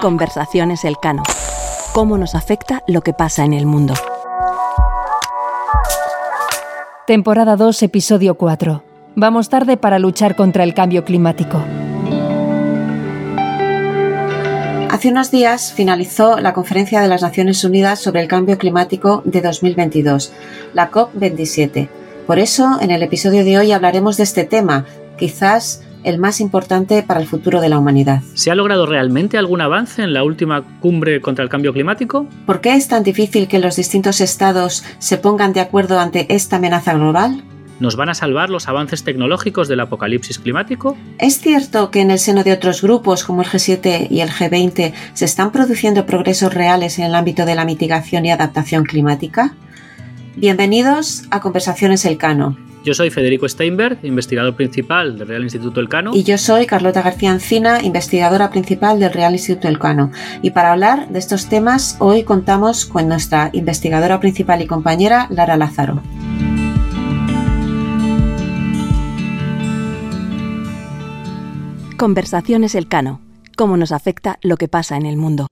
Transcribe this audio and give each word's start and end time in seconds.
Conversaciones 0.00 0.84
Elcano. 0.84 1.22
¿Cómo 1.92 2.18
nos 2.18 2.34
afecta 2.34 2.82
lo 2.86 3.02
que 3.02 3.12
pasa 3.12 3.44
en 3.44 3.52
el 3.52 3.66
mundo? 3.66 3.94
Temporada 7.06 7.56
2, 7.56 7.82
episodio 7.82 8.34
4. 8.34 8.82
Vamos 9.16 9.48
tarde 9.48 9.76
para 9.76 9.98
luchar 9.98 10.36
contra 10.36 10.64
el 10.64 10.74
cambio 10.74 11.04
climático. 11.04 11.62
Hace 14.90 15.08
unos 15.10 15.30
días 15.30 15.72
finalizó 15.72 16.38
la 16.38 16.52
Conferencia 16.52 17.00
de 17.00 17.08
las 17.08 17.22
Naciones 17.22 17.62
Unidas 17.64 17.98
sobre 17.98 18.20
el 18.20 18.28
Cambio 18.28 18.58
Climático 18.58 19.22
de 19.24 19.40
2022, 19.40 20.32
la 20.74 20.90
COP27. 20.90 21.88
Por 22.26 22.38
eso, 22.38 22.78
en 22.80 22.90
el 22.90 23.02
episodio 23.02 23.44
de 23.44 23.58
hoy 23.58 23.72
hablaremos 23.72 24.16
de 24.16 24.24
este 24.24 24.44
tema, 24.44 24.84
quizás 25.16 25.82
el 26.04 26.18
más 26.18 26.40
importante 26.40 27.02
para 27.02 27.20
el 27.20 27.26
futuro 27.26 27.60
de 27.60 27.68
la 27.68 27.78
humanidad. 27.78 28.22
¿Se 28.34 28.50
ha 28.50 28.54
logrado 28.54 28.86
realmente 28.86 29.38
algún 29.38 29.60
avance 29.60 30.02
en 30.02 30.12
la 30.12 30.24
última 30.24 30.62
cumbre 30.80 31.20
contra 31.20 31.44
el 31.44 31.50
cambio 31.50 31.72
climático? 31.72 32.26
¿Por 32.46 32.60
qué 32.60 32.74
es 32.74 32.88
tan 32.88 33.02
difícil 33.02 33.48
que 33.48 33.58
los 33.58 33.76
distintos 33.76 34.20
estados 34.20 34.84
se 34.98 35.18
pongan 35.18 35.52
de 35.52 35.60
acuerdo 35.60 35.98
ante 35.98 36.32
esta 36.34 36.56
amenaza 36.56 36.94
global? 36.94 37.42
¿Nos 37.80 37.94
van 37.94 38.08
a 38.08 38.14
salvar 38.14 38.50
los 38.50 38.66
avances 38.66 39.04
tecnológicos 39.04 39.68
del 39.68 39.80
apocalipsis 39.80 40.38
climático? 40.40 40.96
¿Es 41.18 41.40
cierto 41.40 41.92
que 41.92 42.00
en 42.00 42.10
el 42.10 42.18
seno 42.18 42.42
de 42.42 42.52
otros 42.52 42.82
grupos 42.82 43.22
como 43.22 43.42
el 43.42 43.48
G7 43.48 44.08
y 44.10 44.20
el 44.20 44.30
G20 44.30 44.92
se 45.14 45.24
están 45.24 45.52
produciendo 45.52 46.04
progresos 46.04 46.52
reales 46.52 46.98
en 46.98 47.04
el 47.04 47.14
ámbito 47.14 47.46
de 47.46 47.54
la 47.54 47.64
mitigación 47.64 48.26
y 48.26 48.32
adaptación 48.32 48.84
climática? 48.84 49.54
Bienvenidos 50.34 51.24
a 51.30 51.40
Conversaciones 51.40 52.04
Elcano. 52.04 52.67
Yo 52.88 52.94
soy 52.94 53.10
Federico 53.10 53.46
Steinberg, 53.46 53.98
investigador 54.02 54.56
principal 54.56 55.18
del 55.18 55.28
Real 55.28 55.42
Instituto 55.42 55.78
Elcano. 55.78 56.12
Y 56.14 56.22
yo 56.22 56.38
soy 56.38 56.64
Carlota 56.64 57.02
García 57.02 57.30
Encina, 57.30 57.82
investigadora 57.82 58.48
principal 58.48 58.98
del 58.98 59.12
Real 59.12 59.34
Instituto 59.34 59.68
Elcano. 59.68 60.10
Y 60.40 60.52
para 60.52 60.72
hablar 60.72 61.06
de 61.10 61.18
estos 61.18 61.50
temas, 61.50 61.98
hoy 61.98 62.22
contamos 62.22 62.86
con 62.86 63.06
nuestra 63.06 63.50
investigadora 63.52 64.20
principal 64.20 64.62
y 64.62 64.66
compañera, 64.66 65.26
Lara 65.28 65.58
Lázaro. 65.58 66.00
Conversaciones 71.98 72.74
Elcano. 72.74 73.20
Cómo 73.54 73.76
nos 73.76 73.92
afecta 73.92 74.38
lo 74.40 74.56
que 74.56 74.68
pasa 74.68 74.96
en 74.96 75.04
el 75.04 75.18
mundo. 75.18 75.48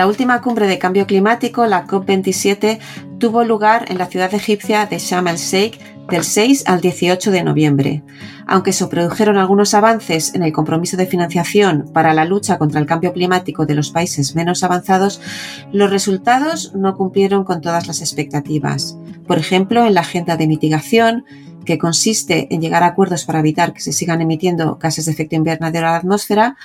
La 0.00 0.06
última 0.06 0.40
cumbre 0.40 0.66
de 0.66 0.78
cambio 0.78 1.06
climático, 1.06 1.66
la 1.66 1.86
COP27, 1.86 2.78
tuvo 3.18 3.44
lugar 3.44 3.84
en 3.88 3.98
la 3.98 4.06
ciudad 4.06 4.32
egipcia 4.32 4.86
de 4.86 4.98
Sharm 4.98 5.28
el-Sheikh 5.28 5.78
del 6.08 6.24
6 6.24 6.64
al 6.68 6.80
18 6.80 7.30
de 7.30 7.42
noviembre. 7.42 8.02
Aunque 8.46 8.72
se 8.72 8.86
produjeron 8.86 9.36
algunos 9.36 9.74
avances 9.74 10.34
en 10.34 10.42
el 10.42 10.54
compromiso 10.54 10.96
de 10.96 11.04
financiación 11.04 11.90
para 11.92 12.14
la 12.14 12.24
lucha 12.24 12.56
contra 12.56 12.80
el 12.80 12.86
cambio 12.86 13.12
climático 13.12 13.66
de 13.66 13.74
los 13.74 13.90
países 13.90 14.34
menos 14.34 14.64
avanzados, 14.64 15.20
los 15.70 15.90
resultados 15.90 16.74
no 16.74 16.96
cumplieron 16.96 17.44
con 17.44 17.60
todas 17.60 17.86
las 17.86 18.00
expectativas. 18.00 18.96
Por 19.26 19.36
ejemplo, 19.36 19.84
en 19.84 19.92
la 19.92 20.00
agenda 20.00 20.38
de 20.38 20.46
mitigación, 20.46 21.26
que 21.66 21.76
consiste 21.76 22.48
en 22.54 22.62
llegar 22.62 22.84
a 22.84 22.86
acuerdos 22.86 23.26
para 23.26 23.40
evitar 23.40 23.74
que 23.74 23.82
se 23.82 23.92
sigan 23.92 24.22
emitiendo 24.22 24.78
gases 24.80 25.04
de 25.04 25.12
efecto 25.12 25.36
invernadero 25.36 25.88
a 25.88 25.90
la 25.90 25.96
atmósfera, 25.98 26.56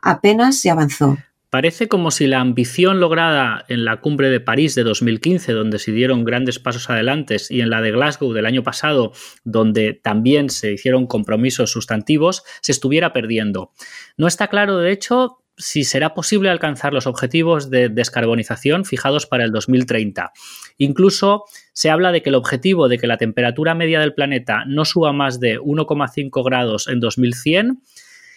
apenas 0.00 0.58
se 0.58 0.70
avanzó. 0.70 1.16
Parece 1.54 1.86
como 1.86 2.10
si 2.10 2.26
la 2.26 2.40
ambición 2.40 2.98
lograda 2.98 3.64
en 3.68 3.84
la 3.84 4.00
cumbre 4.00 4.28
de 4.28 4.40
París 4.40 4.74
de 4.74 4.82
2015, 4.82 5.52
donde 5.52 5.78
se 5.78 5.92
dieron 5.92 6.24
grandes 6.24 6.58
pasos 6.58 6.90
adelante, 6.90 7.36
y 7.48 7.60
en 7.60 7.70
la 7.70 7.80
de 7.80 7.92
Glasgow 7.92 8.32
del 8.32 8.46
año 8.46 8.64
pasado, 8.64 9.12
donde 9.44 9.92
también 9.92 10.50
se 10.50 10.72
hicieron 10.72 11.06
compromisos 11.06 11.70
sustantivos, 11.70 12.42
se 12.60 12.72
estuviera 12.72 13.12
perdiendo. 13.12 13.70
No 14.16 14.26
está 14.26 14.48
claro, 14.48 14.78
de 14.78 14.90
hecho, 14.90 15.44
si 15.56 15.84
será 15.84 16.12
posible 16.12 16.50
alcanzar 16.50 16.92
los 16.92 17.06
objetivos 17.06 17.70
de 17.70 17.88
descarbonización 17.88 18.84
fijados 18.84 19.26
para 19.26 19.44
el 19.44 19.52
2030. 19.52 20.32
Incluso 20.78 21.44
se 21.72 21.88
habla 21.88 22.10
de 22.10 22.20
que 22.20 22.30
el 22.30 22.34
objetivo 22.34 22.88
de 22.88 22.98
que 22.98 23.06
la 23.06 23.16
temperatura 23.16 23.76
media 23.76 24.00
del 24.00 24.14
planeta 24.14 24.64
no 24.66 24.84
suba 24.84 25.12
más 25.12 25.38
de 25.38 25.60
1,5 25.60 26.44
grados 26.44 26.88
en 26.88 26.98
2100, 26.98 27.80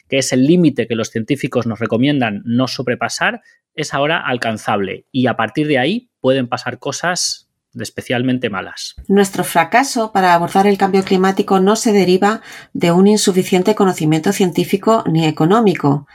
que 0.09 0.17
es 0.17 0.31
el 0.33 0.45
límite 0.45 0.87
que 0.87 0.95
los 0.95 1.09
científicos 1.09 1.67
nos 1.67 1.79
recomiendan 1.79 2.41
no 2.45 2.67
sobrepasar, 2.67 3.41
es 3.75 3.93
ahora 3.93 4.19
alcanzable 4.25 5.05
y 5.11 5.27
a 5.27 5.35
partir 5.35 5.67
de 5.67 5.79
ahí 5.79 6.09
pueden 6.19 6.47
pasar 6.47 6.79
cosas 6.79 7.49
especialmente 7.79 8.49
malas. 8.49 8.95
Nuestro 9.07 9.43
fracaso 9.43 10.11
para 10.11 10.33
abordar 10.33 10.65
el 10.65 10.79
cambio 10.79 11.03
climático 11.03 11.59
no 11.59 11.75
se 11.75 11.93
deriva 11.93 12.41
de 12.73 12.91
un 12.91 13.05
insuficiente 13.05 13.75
conocimiento 13.75 14.31
científico 14.31 15.03
ni 15.05 15.25
económico, 15.25 16.07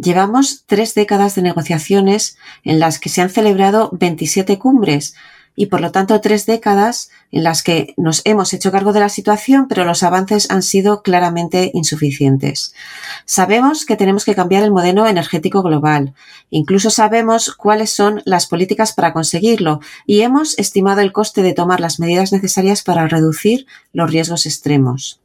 Llevamos 0.00 0.64
tres 0.66 0.94
décadas 0.94 1.34
de 1.34 1.42
negociaciones 1.42 2.38
en 2.64 2.80
las 2.80 2.98
que 2.98 3.10
se 3.10 3.20
han 3.20 3.28
celebrado 3.28 3.90
27 3.92 4.58
cumbres 4.58 5.14
y 5.60 5.66
por 5.66 5.82
lo 5.82 5.92
tanto 5.92 6.22
tres 6.22 6.46
décadas 6.46 7.10
en 7.30 7.44
las 7.44 7.62
que 7.62 7.92
nos 7.98 8.22
hemos 8.24 8.54
hecho 8.54 8.72
cargo 8.72 8.94
de 8.94 9.00
la 9.00 9.10
situación, 9.10 9.68
pero 9.68 9.84
los 9.84 10.02
avances 10.02 10.50
han 10.50 10.62
sido 10.62 11.02
claramente 11.02 11.70
insuficientes. 11.74 12.72
Sabemos 13.26 13.84
que 13.84 13.94
tenemos 13.94 14.24
que 14.24 14.34
cambiar 14.34 14.62
el 14.62 14.70
modelo 14.70 15.06
energético 15.06 15.62
global. 15.62 16.14
Incluso 16.48 16.88
sabemos 16.88 17.54
cuáles 17.54 17.90
son 17.90 18.22
las 18.24 18.46
políticas 18.46 18.94
para 18.94 19.12
conseguirlo 19.12 19.80
y 20.06 20.22
hemos 20.22 20.58
estimado 20.58 21.02
el 21.02 21.12
coste 21.12 21.42
de 21.42 21.52
tomar 21.52 21.78
las 21.78 22.00
medidas 22.00 22.32
necesarias 22.32 22.82
para 22.82 23.06
reducir 23.06 23.66
los 23.92 24.10
riesgos 24.10 24.46
extremos 24.46 25.20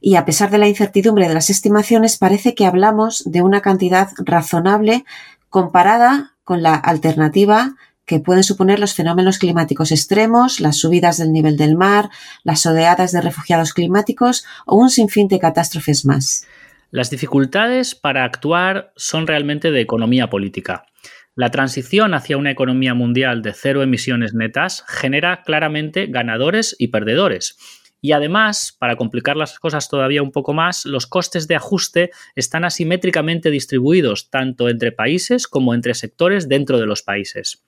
y 0.00 0.16
a 0.16 0.24
pesar 0.24 0.50
de 0.50 0.58
la 0.58 0.68
incertidumbre 0.68 1.28
de 1.28 1.34
las 1.34 1.50
estimaciones, 1.50 2.16
parece 2.16 2.54
que 2.54 2.66
hablamos 2.66 3.22
de 3.26 3.42
una 3.42 3.60
cantidad 3.60 4.08
razonable 4.18 5.04
comparada 5.50 6.34
con 6.44 6.62
la 6.62 6.74
alternativa 6.74 7.74
que 8.06 8.20
pueden 8.20 8.42
suponer 8.42 8.78
los 8.78 8.94
fenómenos 8.94 9.38
climáticos 9.38 9.92
extremos, 9.92 10.60
las 10.60 10.76
subidas 10.76 11.18
del 11.18 11.32
nivel 11.32 11.56
del 11.56 11.76
mar, 11.76 12.10
las 12.42 12.64
oleadas 12.66 13.12
de 13.12 13.20
refugiados 13.20 13.72
climáticos 13.72 14.44
o 14.66 14.76
un 14.76 14.90
sinfín 14.90 15.28
de 15.28 15.38
catástrofes 15.38 16.04
más. 16.04 16.46
Las 16.90 17.10
dificultades 17.10 17.94
para 17.94 18.24
actuar 18.24 18.92
son 18.96 19.26
realmente 19.26 19.70
de 19.70 19.80
economía 19.80 20.30
política. 20.30 20.86
La 21.34 21.50
transición 21.50 22.14
hacia 22.14 22.36
una 22.36 22.52
economía 22.52 22.94
mundial 22.94 23.42
de 23.42 23.52
cero 23.52 23.82
emisiones 23.82 24.34
netas 24.34 24.84
genera 24.86 25.42
claramente 25.42 26.06
ganadores 26.06 26.76
y 26.78 26.88
perdedores 26.88 27.56
y 28.04 28.12
además, 28.12 28.76
para 28.78 28.96
complicar 28.96 29.34
las 29.34 29.58
cosas 29.58 29.88
todavía 29.88 30.22
un 30.22 30.30
poco 30.30 30.52
más, 30.52 30.84
los 30.84 31.06
costes 31.06 31.48
de 31.48 31.54
ajuste 31.54 32.10
están 32.34 32.66
asimétricamente 32.66 33.50
distribuidos 33.50 34.28
tanto 34.28 34.68
entre 34.68 34.92
países 34.92 35.48
como 35.48 35.72
entre 35.72 35.94
sectores 35.94 36.46
dentro 36.46 36.78
de 36.78 36.84
los 36.84 37.00
países. 37.00 37.64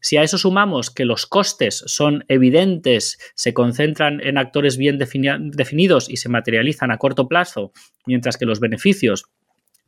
Si 0.00 0.16
a 0.16 0.22
eso 0.22 0.38
sumamos 0.38 0.90
que 0.90 1.04
los 1.04 1.26
costes 1.26 1.82
son 1.86 2.24
evidentes, 2.28 3.18
se 3.34 3.54
concentran 3.54 4.20
en 4.20 4.38
actores 4.38 4.76
bien 4.76 4.98
definidos 4.98 6.08
y 6.08 6.16
se 6.16 6.28
materializan 6.28 6.90
a 6.90 6.98
corto 6.98 7.28
plazo, 7.28 7.72
mientras 8.06 8.36
que 8.36 8.46
los 8.46 8.60
beneficios 8.60 9.24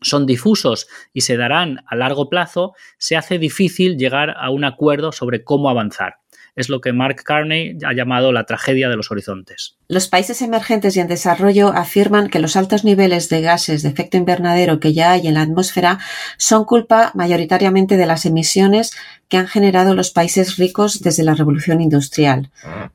son 0.03 0.27
difusos 0.27 0.89
y 1.13 1.23
se 1.23 1.37
darán 1.37 1.85
a 1.87 1.97
largo 1.97 2.29
plazo, 2.29 2.75
se 2.99 3.17
hace 3.17 3.39
difícil 3.39 3.97
llegar 3.97 4.35
a 4.37 4.51
un 4.51 4.65
acuerdo 4.65 5.13
sobre 5.13 5.43
cómo 5.43 5.71
avanzar 5.71 6.17
es 6.57 6.71
lo 6.71 6.81
que 6.81 6.95
Mark 6.95 7.23
Carney 7.23 7.77
ha 7.87 7.93
llamado 7.93 8.33
la 8.33 8.45
tragedia 8.45 8.89
de 8.89 8.97
los 8.97 9.11
horizontes. 9.11 9.77
Los 9.89 10.09
países 10.09 10.41
emergentes 10.41 10.97
y 10.97 11.01
en 11.01 11.07
desarrollo 11.07 11.69
afirman 11.69 12.29
que 12.29 12.39
los 12.39 12.57
altos 12.57 12.83
niveles 12.83 13.29
de 13.29 13.43
gases 13.43 13.83
de 13.83 13.91
efecto 13.91 14.17
invernadero 14.17 14.81
que 14.81 14.95
ya 14.95 15.13
hay 15.13 15.29
en 15.29 15.35
la 15.35 15.43
atmósfera 15.43 15.99
son 16.39 16.65
culpa 16.65 17.13
mayoritariamente 17.15 17.99
de 17.99 18.07
las 18.07 18.25
emisiones 18.25 18.93
que 19.29 19.37
han 19.37 19.47
generado 19.47 19.95
los 19.95 20.11
países 20.11 20.57
ricos 20.57 21.03
desde 21.03 21.25
la 21.25 21.35
revolución 21.35 21.83
industrial. 21.83 22.51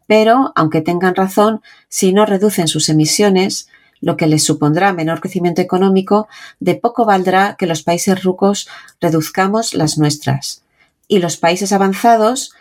Pero, 0.07 0.51
aunque 0.55 0.81
tengan 0.81 1.15
razón, 1.15 1.61
si 1.87 2.13
no 2.13 2.25
reducen 2.25 2.67
sus 2.67 2.89
emisiones, 2.89 3.69
lo 3.99 4.17
que 4.17 4.25
les 4.25 4.43
supondrá 4.43 4.91
menor 4.91 5.21
crecimiento 5.21 5.61
económico, 5.61 6.27
de 6.59 6.75
poco 6.75 7.05
valdrá 7.05 7.55
que 7.59 7.67
los 7.67 7.83
países 7.83 8.23
ricos 8.23 8.67
reduzcamos 8.99 9.75
las 9.75 9.99
nuestras. 9.99 10.63
Y 11.07 11.19
los 11.19 11.37
países 11.37 11.71
avanzados 11.71 12.53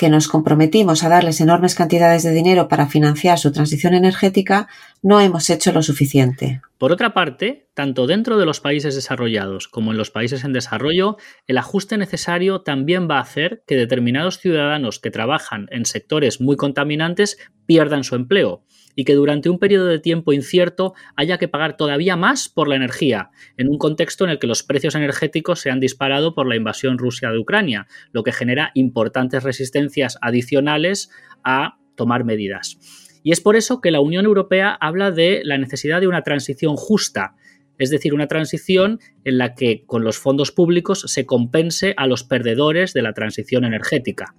que 0.00 0.08
nos 0.08 0.28
comprometimos 0.28 1.04
a 1.04 1.10
darles 1.10 1.42
enormes 1.42 1.74
cantidades 1.74 2.22
de 2.22 2.32
dinero 2.32 2.68
para 2.68 2.86
financiar 2.86 3.38
su 3.38 3.52
transición 3.52 3.92
energética, 3.92 4.66
no 5.02 5.20
hemos 5.20 5.50
hecho 5.50 5.72
lo 5.72 5.82
suficiente. 5.82 6.62
Por 6.78 6.90
otra 6.90 7.12
parte, 7.12 7.68
tanto 7.74 8.06
dentro 8.06 8.38
de 8.38 8.46
los 8.46 8.60
países 8.60 8.94
desarrollados 8.94 9.68
como 9.68 9.90
en 9.90 9.98
los 9.98 10.10
países 10.10 10.42
en 10.42 10.54
desarrollo, 10.54 11.18
el 11.46 11.58
ajuste 11.58 11.98
necesario 11.98 12.62
también 12.62 13.10
va 13.10 13.18
a 13.18 13.20
hacer 13.20 13.62
que 13.66 13.76
determinados 13.76 14.38
ciudadanos 14.38 15.00
que 15.00 15.10
trabajan 15.10 15.66
en 15.70 15.84
sectores 15.84 16.40
muy 16.40 16.56
contaminantes 16.56 17.36
pierdan 17.66 18.02
su 18.02 18.14
empleo 18.14 18.64
y 18.94 19.04
que 19.04 19.14
durante 19.14 19.48
un 19.50 19.58
periodo 19.58 19.86
de 19.86 19.98
tiempo 19.98 20.32
incierto 20.32 20.94
haya 21.16 21.38
que 21.38 21.48
pagar 21.48 21.76
todavía 21.76 22.16
más 22.16 22.48
por 22.48 22.68
la 22.68 22.76
energía, 22.76 23.30
en 23.56 23.68
un 23.68 23.78
contexto 23.78 24.24
en 24.24 24.30
el 24.30 24.38
que 24.38 24.46
los 24.46 24.62
precios 24.62 24.94
energéticos 24.94 25.60
se 25.60 25.70
han 25.70 25.80
disparado 25.80 26.34
por 26.34 26.48
la 26.48 26.56
invasión 26.56 26.98
rusa 26.98 27.30
de 27.30 27.38
Ucrania, 27.38 27.86
lo 28.12 28.22
que 28.22 28.32
genera 28.32 28.70
importantes 28.74 29.42
resistencias 29.42 30.18
adicionales 30.20 31.10
a 31.44 31.78
tomar 31.94 32.24
medidas. 32.24 32.78
Y 33.22 33.32
es 33.32 33.40
por 33.40 33.56
eso 33.56 33.80
que 33.80 33.90
la 33.90 34.00
Unión 34.00 34.24
Europea 34.24 34.76
habla 34.80 35.10
de 35.10 35.42
la 35.44 35.58
necesidad 35.58 36.00
de 36.00 36.06
una 36.06 36.22
transición 36.22 36.76
justa, 36.76 37.34
es 37.78 37.90
decir, 37.90 38.12
una 38.12 38.28
transición 38.28 39.00
en 39.24 39.38
la 39.38 39.54
que 39.54 39.84
con 39.86 40.04
los 40.04 40.18
fondos 40.18 40.52
públicos 40.52 41.04
se 41.06 41.26
compense 41.26 41.94
a 41.96 42.06
los 42.06 42.24
perdedores 42.24 42.92
de 42.92 43.02
la 43.02 43.14
transición 43.14 43.64
energética 43.64 44.34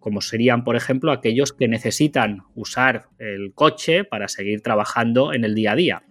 como 0.00 0.20
serían, 0.20 0.64
por 0.64 0.74
ejemplo, 0.74 1.12
aquellos 1.12 1.52
que 1.52 1.68
necesitan 1.68 2.42
usar 2.54 3.08
el 3.18 3.52
coche 3.54 4.04
para 4.04 4.28
seguir 4.28 4.62
trabajando 4.62 5.32
en 5.32 5.44
el 5.44 5.54
día 5.54 5.72
a 5.72 5.76
día. 5.76 6.02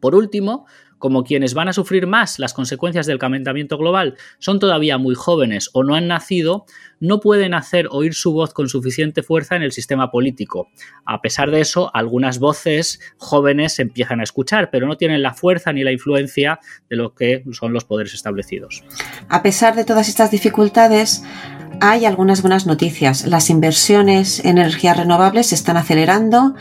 Por 0.00 0.14
último, 0.14 0.66
como 1.04 1.24
quienes 1.24 1.52
van 1.52 1.68
a 1.68 1.74
sufrir 1.74 2.06
más 2.06 2.38
las 2.38 2.54
consecuencias 2.54 3.04
del 3.04 3.18
calentamiento 3.18 3.76
global 3.76 4.16
son 4.38 4.58
todavía 4.58 4.96
muy 4.96 5.14
jóvenes 5.14 5.68
o 5.74 5.84
no 5.84 5.96
han 5.96 6.08
nacido, 6.08 6.64
no 6.98 7.20
pueden 7.20 7.52
hacer 7.52 7.88
oír 7.90 8.14
su 8.14 8.32
voz 8.32 8.54
con 8.54 8.70
suficiente 8.70 9.22
fuerza 9.22 9.54
en 9.54 9.62
el 9.62 9.72
sistema 9.72 10.10
político. 10.10 10.68
A 11.04 11.20
pesar 11.20 11.50
de 11.50 11.60
eso, 11.60 11.90
algunas 11.94 12.38
voces 12.38 13.00
jóvenes 13.18 13.74
se 13.74 13.82
empiezan 13.82 14.20
a 14.20 14.22
escuchar, 14.22 14.70
pero 14.70 14.86
no 14.86 14.96
tienen 14.96 15.20
la 15.20 15.34
fuerza 15.34 15.74
ni 15.74 15.84
la 15.84 15.92
influencia 15.92 16.58
de 16.88 16.96
lo 16.96 17.14
que 17.14 17.44
son 17.52 17.74
los 17.74 17.84
poderes 17.84 18.14
establecidos. 18.14 18.82
A 19.28 19.42
pesar 19.42 19.76
de 19.76 19.84
todas 19.84 20.08
estas 20.08 20.30
dificultades, 20.30 21.22
hay 21.80 22.04
algunas 22.04 22.42
buenas 22.42 22.66
noticias. 22.66 23.26
Las 23.26 23.50
inversiones 23.50 24.40
en 24.40 24.58
energías 24.58 24.96
renovables 24.96 25.48
se 25.48 25.54
están 25.54 25.76
acelerando, 25.76 26.54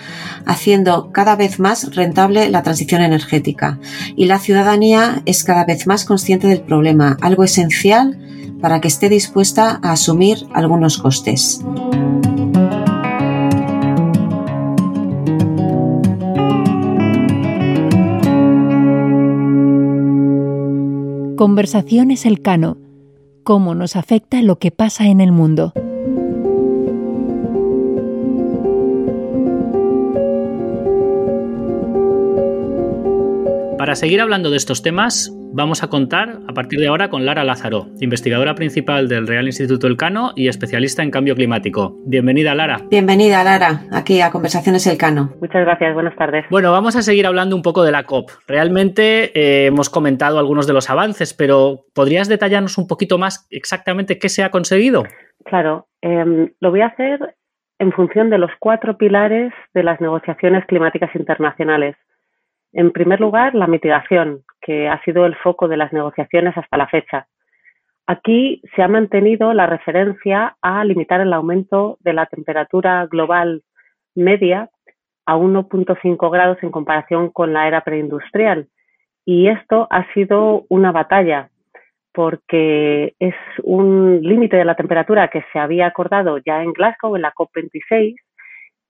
haciendo 0.45 1.11
cada 1.11 1.35
vez 1.35 1.59
más 1.59 1.95
rentable 1.95 2.49
la 2.49 2.63
transición 2.63 3.01
energética. 3.01 3.79
Y 4.15 4.25
la 4.25 4.39
ciudadanía 4.39 5.21
es 5.25 5.43
cada 5.43 5.65
vez 5.65 5.87
más 5.87 6.05
consciente 6.05 6.47
del 6.47 6.61
problema, 6.61 7.17
algo 7.21 7.43
esencial 7.43 8.19
para 8.61 8.81
que 8.81 8.87
esté 8.87 9.09
dispuesta 9.09 9.79
a 9.83 9.91
asumir 9.91 10.47
algunos 10.53 10.97
costes. 10.97 11.61
Conversaciones 21.35 22.25
Elcano 22.25 22.77
cómo 23.43 23.75
nos 23.75 23.95
afecta 23.95 24.41
lo 24.41 24.57
que 24.57 24.71
pasa 24.71 25.07
en 25.07 25.21
el 25.21 25.31
mundo. 25.31 25.73
Para 33.77 33.95
seguir 33.95 34.21
hablando 34.21 34.49
de 34.49 34.57
estos 34.57 34.81
temas, 34.81 35.33
vamos 35.53 35.83
a 35.83 35.87
contar 35.87 36.39
a 36.47 36.53
partir 36.53 36.79
de 36.79 36.87
ahora 36.87 37.09
con 37.09 37.25
Lara 37.25 37.43
Lázaro, 37.43 37.85
investigadora 38.01 38.55
principal 38.55 39.07
del 39.07 39.27
Real 39.27 39.45
Instituto 39.45 39.87
Elcano 39.87 40.31
y 40.35 40.47
especialista 40.47 41.03
en 41.03 41.11
cambio 41.11 41.35
climático. 41.35 41.95
Bienvenida, 42.05 42.55
Lara. 42.55 42.79
Bienvenida, 42.89 43.43
Lara, 43.43 43.81
aquí 43.91 44.19
a 44.21 44.31
Conversaciones 44.31 44.85
Elcano. 44.87 45.33
Muchas 45.39 45.63
gracias, 45.63 45.93
buenas 45.93 46.15
tardes. 46.15 46.45
Bueno, 46.49 46.71
vamos 46.71 46.95
a 46.95 47.03
seguir 47.03 47.27
hablando 47.27 47.55
un 47.55 47.61
poco 47.61 47.83
de 47.83 47.91
la 47.91 48.03
COP. 48.03 48.31
Realmente 48.47 49.31
eh, 49.39 49.67
hemos 49.67 49.89
comentado 49.89 50.39
algunos 50.39 50.65
de 50.65 50.73
los 50.73 50.89
avances, 50.89 51.35
pero 51.35 51.85
¿podrías 51.93 52.27
detallarnos 52.27 52.77
un 52.79 52.87
poquito 52.87 53.19
más 53.19 53.47
exactamente 53.51 54.17
qué 54.17 54.29
se 54.29 54.43
ha 54.43 54.49
conseguido? 54.49 55.03
Claro, 55.45 55.87
em, 56.01 56.51
lo 56.59 56.71
voy 56.71 56.81
a 56.81 56.87
hacer 56.87 57.35
en 57.77 57.91
función 57.91 58.31
de 58.31 58.39
los 58.39 58.51
cuatro 58.59 58.97
pilares 58.97 59.53
de 59.73 59.83
las 59.83 60.01
negociaciones 60.01 60.65
climáticas 60.65 61.11
internacionales 61.15 61.95
en 62.73 62.91
primer 62.91 63.21
lugar, 63.21 63.53
la 63.53 63.67
mitigación, 63.67 64.43
que 64.65 64.87
ha 64.87 65.01
sido 65.03 65.25
el 65.25 65.35
foco 65.35 65.67
de 65.67 65.77
las 65.77 65.93
negociaciones 65.93 66.57
hasta 66.57 66.77
la 66.77 66.87
fecha. 66.87 67.27
Aquí 68.07 68.61
se 68.75 68.81
ha 68.81 68.87
mantenido 68.87 69.53
la 69.53 69.67
referencia 69.67 70.57
a 70.61 70.83
limitar 70.83 71.21
el 71.21 71.33
aumento 71.33 71.97
de 72.01 72.13
la 72.13 72.25
temperatura 72.25 73.05
global 73.05 73.63
media 74.15 74.69
a 75.25 75.37
1.5 75.37 76.31
grados 76.31 76.57
en 76.61 76.71
comparación 76.71 77.29
con 77.29 77.53
la 77.53 77.67
era 77.67 77.81
preindustrial. 77.81 78.67
Y 79.25 79.47
esto 79.47 79.87
ha 79.89 80.11
sido 80.13 80.65
una 80.69 80.91
batalla 80.91 81.49
porque 82.13 83.15
es 83.19 83.35
un 83.63 84.21
límite 84.21 84.57
de 84.57 84.65
la 84.65 84.75
temperatura 84.75 85.29
que 85.29 85.43
se 85.51 85.59
había 85.59 85.87
acordado 85.87 86.37
ya 86.37 86.61
en 86.61 86.73
Glasgow 86.73 87.15
en 87.15 87.23
la 87.23 87.33
COP26 87.33 88.15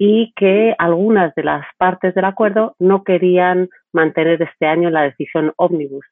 y 0.05 0.33
que 0.35 0.75
algunas 0.79 1.33
de 1.33 1.45
las 1.45 1.65
partes 1.77 2.13
del 2.13 2.25
acuerdo 2.25 2.75
no 2.77 3.05
querían 3.05 3.69
mantener 3.93 4.41
este 4.41 4.65
año 4.65 4.89
la 4.89 5.03
decisión 5.03 5.53
ómnibus. 5.55 6.05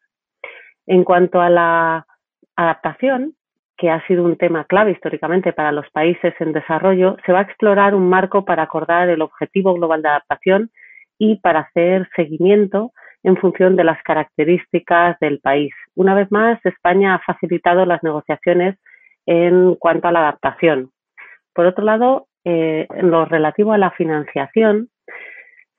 En 0.88 1.04
cuanto 1.04 1.42
a 1.42 1.50
la 1.50 2.06
adaptación, 2.56 3.34
que 3.76 3.90
ha 3.90 4.02
sido 4.08 4.24
un 4.24 4.38
tema 4.38 4.64
clave 4.64 4.92
históricamente 4.92 5.52
para 5.52 5.74
los 5.74 5.90
países 5.90 6.34
en 6.40 6.54
desarrollo, 6.54 7.18
se 7.26 7.34
va 7.34 7.40
a 7.40 7.42
explorar 7.42 7.94
un 7.94 8.08
marco 8.08 8.46
para 8.46 8.64
acordar 8.64 9.10
el 9.10 9.22
objetivo 9.22 9.74
global 9.74 10.02
de 10.02 10.08
adaptación 10.08 10.72
y 11.18 11.42
para 11.42 11.60
hacer 11.60 12.08
seguimiento 12.16 12.94
en 13.24 13.36
función 13.36 13.76
de 13.76 13.84
las 13.84 14.02
características 14.04 15.20
del 15.20 15.40
país. 15.40 15.74
Una 15.96 16.16
vez 16.16 16.32
más, 16.32 16.66
España 16.66 17.16
ha 17.16 17.20
facilitado 17.20 17.86
las 17.86 18.02
negociaciones 18.04 18.78
en 19.26 19.76
cuanto 19.76 20.08
a 20.08 20.14
la 20.14 20.20
adaptación. 20.20 20.92
Por 21.54 21.66
otro 21.66 21.84
lado, 21.84 22.28
eh, 22.46 22.88
en 22.90 23.12
lo 23.12 23.26
relativo 23.26 23.74
a 23.74 23.78
la 23.78 23.92
financiación, 23.92 24.90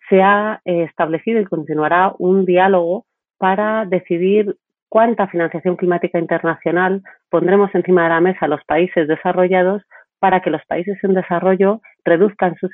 se 0.09 0.23
ha 0.23 0.61
eh, 0.65 0.85
establecido 0.85 1.41
y 1.41 1.45
continuará 1.45 2.13
un 2.19 2.45
diálogo 2.45 3.07
para 3.39 3.87
decidir 3.87 4.57
cuánta 4.89 5.27
financiación 5.27 5.77
climática 5.77 6.19
internacional 6.19 7.03
pondremos 7.31 7.75
encima 7.75 8.05
de 8.05 8.09
la 8.11 8.21
mesa 8.21 8.47
los 8.47 8.63
países 8.65 9.09
desarrollados 9.09 9.83
para 10.19 10.41
que 10.41 10.51
los 10.51 10.65
países 10.67 11.03
en 11.03 11.15
desarrollo 11.15 11.81
reduzcan 12.05 12.55
sus 12.57 12.71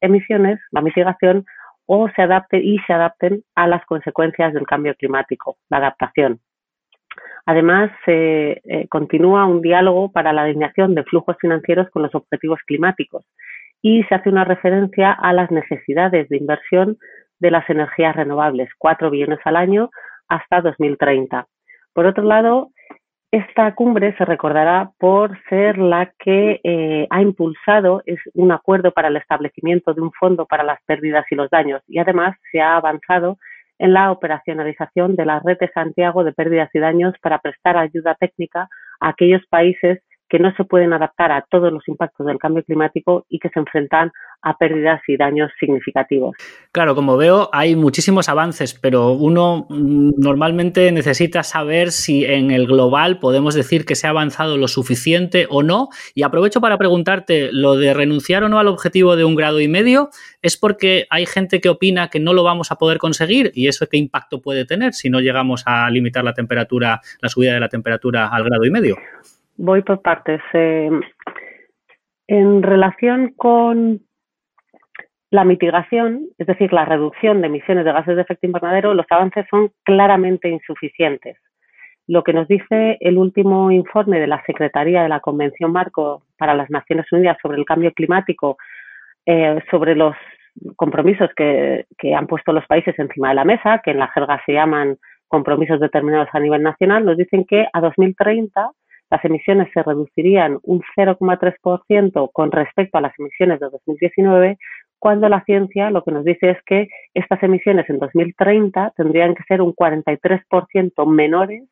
emisiones, 0.00 0.60
la 0.70 0.80
mitigación, 0.80 1.44
o 1.86 2.08
se 2.14 2.22
adapten 2.22 2.62
y 2.64 2.78
se 2.86 2.92
adapten 2.92 3.42
a 3.54 3.66
las 3.66 3.84
consecuencias 3.84 4.54
del 4.54 4.66
cambio 4.66 4.94
climático, 4.94 5.56
la 5.68 5.78
adaptación. 5.78 6.40
Además, 7.44 7.90
se 8.04 8.62
eh, 8.64 8.88
continúa 8.88 9.46
un 9.46 9.62
diálogo 9.62 10.10
para 10.10 10.32
la 10.32 10.42
alineación 10.42 10.94
de 10.94 11.04
flujos 11.04 11.36
financieros 11.40 11.88
con 11.90 12.02
los 12.02 12.14
objetivos 12.14 12.60
climáticos 12.66 13.24
y 13.82 14.02
se 14.04 14.14
hace 14.14 14.28
una 14.28 14.44
referencia 14.44 15.12
a 15.12 15.32
las 15.32 15.50
necesidades 15.50 16.28
de 16.28 16.36
inversión 16.36 16.98
de 17.38 17.50
las 17.50 17.68
energías 17.68 18.16
renovables, 18.16 18.68
4 18.78 19.10
billones 19.10 19.38
al 19.44 19.56
año 19.56 19.90
hasta 20.28 20.60
2030. 20.60 21.46
Por 21.92 22.06
otro 22.06 22.24
lado, 22.24 22.70
esta 23.30 23.74
cumbre 23.74 24.14
se 24.16 24.24
recordará 24.24 24.92
por 24.98 25.38
ser 25.48 25.78
la 25.78 26.12
que 26.18 26.60
eh, 26.62 27.06
ha 27.10 27.20
impulsado 27.20 28.02
un 28.34 28.52
acuerdo 28.52 28.92
para 28.92 29.08
el 29.08 29.16
establecimiento 29.16 29.92
de 29.94 30.00
un 30.00 30.12
fondo 30.12 30.46
para 30.46 30.62
las 30.62 30.80
pérdidas 30.86 31.26
y 31.30 31.34
los 31.34 31.50
daños 31.50 31.82
y 31.86 31.98
además 31.98 32.36
se 32.52 32.60
ha 32.60 32.76
avanzado 32.76 33.38
en 33.78 33.92
la 33.92 34.10
operacionalización 34.10 35.16
de 35.16 35.26
la 35.26 35.40
red 35.40 35.58
de 35.58 35.70
Santiago 35.72 36.24
de 36.24 36.32
pérdidas 36.32 36.70
y 36.74 36.78
daños 36.78 37.14
para 37.22 37.38
prestar 37.38 37.76
ayuda 37.76 38.14
técnica 38.14 38.68
a 39.00 39.08
aquellos 39.08 39.42
países 39.48 40.00
que 40.28 40.38
no 40.38 40.52
se 40.56 40.64
pueden 40.64 40.92
adaptar 40.92 41.32
a 41.32 41.44
todos 41.48 41.72
los 41.72 41.86
impactos 41.88 42.26
del 42.26 42.38
cambio 42.38 42.64
climático 42.64 43.24
y 43.28 43.38
que 43.38 43.48
se 43.50 43.60
enfrentan 43.60 44.12
a 44.42 44.56
pérdidas 44.56 45.00
y 45.08 45.16
daños 45.16 45.50
significativos. 45.58 46.36
Claro, 46.70 46.94
como 46.94 47.16
veo, 47.16 47.48
hay 47.52 47.74
muchísimos 47.74 48.28
avances, 48.28 48.74
pero 48.74 49.12
uno 49.12 49.66
mm, 49.68 50.12
normalmente 50.18 50.92
necesita 50.92 51.42
saber 51.42 51.90
si 51.90 52.24
en 52.24 52.50
el 52.50 52.66
global 52.66 53.18
podemos 53.18 53.54
decir 53.54 53.84
que 53.84 53.94
se 53.94 54.06
ha 54.06 54.10
avanzado 54.10 54.56
lo 54.56 54.68
suficiente 54.68 55.46
o 55.50 55.62
no. 55.62 55.88
Y 56.14 56.22
aprovecho 56.22 56.60
para 56.60 56.78
preguntarte, 56.78 57.50
¿lo 57.52 57.76
de 57.76 57.94
renunciar 57.94 58.44
o 58.44 58.48
no 58.48 58.58
al 58.58 58.68
objetivo 58.68 59.16
de 59.16 59.24
un 59.24 59.34
grado 59.34 59.60
y 59.60 59.68
medio 59.68 60.10
es 60.42 60.56
porque 60.56 61.06
hay 61.10 61.26
gente 61.26 61.60
que 61.60 61.68
opina 61.68 62.08
que 62.08 62.20
no 62.20 62.32
lo 62.32 62.44
vamos 62.44 62.70
a 62.70 62.76
poder 62.76 62.98
conseguir? 62.98 63.50
¿Y 63.54 63.68
eso 63.68 63.88
qué 63.88 63.96
impacto 63.96 64.40
puede 64.40 64.64
tener 64.64 64.94
si 64.94 65.10
no 65.10 65.20
llegamos 65.20 65.62
a 65.66 65.90
limitar 65.90 66.22
la 66.24 66.34
temperatura, 66.34 67.00
la 67.20 67.28
subida 67.28 67.54
de 67.54 67.60
la 67.60 67.68
temperatura 67.68 68.28
al 68.28 68.44
grado 68.44 68.64
y 68.64 68.70
medio? 68.70 68.96
Voy 69.58 69.82
por 69.82 70.02
partes. 70.02 70.40
Eh, 70.52 70.90
en 72.28 72.62
relación 72.62 73.32
con 73.36 74.00
la 75.30 75.44
mitigación, 75.44 76.28
es 76.38 76.46
decir, 76.46 76.72
la 76.72 76.84
reducción 76.84 77.40
de 77.40 77.48
emisiones 77.48 77.84
de 77.84 77.92
gases 77.92 78.16
de 78.16 78.22
efecto 78.22 78.46
invernadero, 78.46 78.94
los 78.94 79.06
avances 79.10 79.46
son 79.50 79.72
claramente 79.84 80.48
insuficientes. 80.48 81.36
Lo 82.06 82.22
que 82.22 82.32
nos 82.32 82.46
dice 82.46 82.98
el 83.00 83.18
último 83.18 83.70
informe 83.70 84.20
de 84.20 84.28
la 84.28 84.42
Secretaría 84.44 85.02
de 85.02 85.08
la 85.08 85.20
Convención 85.20 85.72
Marco 85.72 86.22
para 86.38 86.54
las 86.54 86.70
Naciones 86.70 87.10
Unidas 87.10 87.36
sobre 87.42 87.58
el 87.58 87.64
Cambio 87.64 87.92
Climático, 87.92 88.56
eh, 89.24 89.58
sobre 89.70 89.96
los 89.96 90.14
compromisos 90.76 91.30
que, 91.36 91.86
que, 91.98 92.14
han 92.14 92.26
puesto 92.26 92.52
los 92.52 92.66
países 92.66 92.96
encima 92.98 93.30
de 93.30 93.34
la 93.34 93.44
mesa, 93.44 93.80
que 93.84 93.90
en 93.90 93.98
la 93.98 94.08
jerga 94.08 94.40
se 94.46 94.52
llaman 94.52 94.98
compromisos 95.28 95.80
determinados 95.80 96.28
a 96.32 96.40
nivel 96.40 96.62
nacional, 96.62 97.04
nos 97.04 97.16
dicen 97.16 97.44
que 97.44 97.66
a 97.72 97.80
2030 97.80 98.70
las 99.10 99.24
emisiones 99.24 99.68
se 99.72 99.82
reducirían 99.82 100.58
un 100.62 100.82
0,3% 100.96 102.30
con 102.32 102.50
respecto 102.50 102.98
a 102.98 103.00
las 103.00 103.18
emisiones 103.18 103.60
de 103.60 103.68
2019, 103.70 104.58
cuando 104.98 105.28
la 105.28 105.44
ciencia 105.44 105.90
lo 105.90 106.02
que 106.02 106.10
nos 106.10 106.24
dice 106.24 106.50
es 106.50 106.58
que 106.64 106.88
estas 107.14 107.42
emisiones 107.42 107.88
en 107.88 107.98
2030 107.98 108.92
tendrían 108.96 109.34
que 109.34 109.44
ser 109.44 109.62
un 109.62 109.74
43% 109.74 111.06
menores 111.06 111.64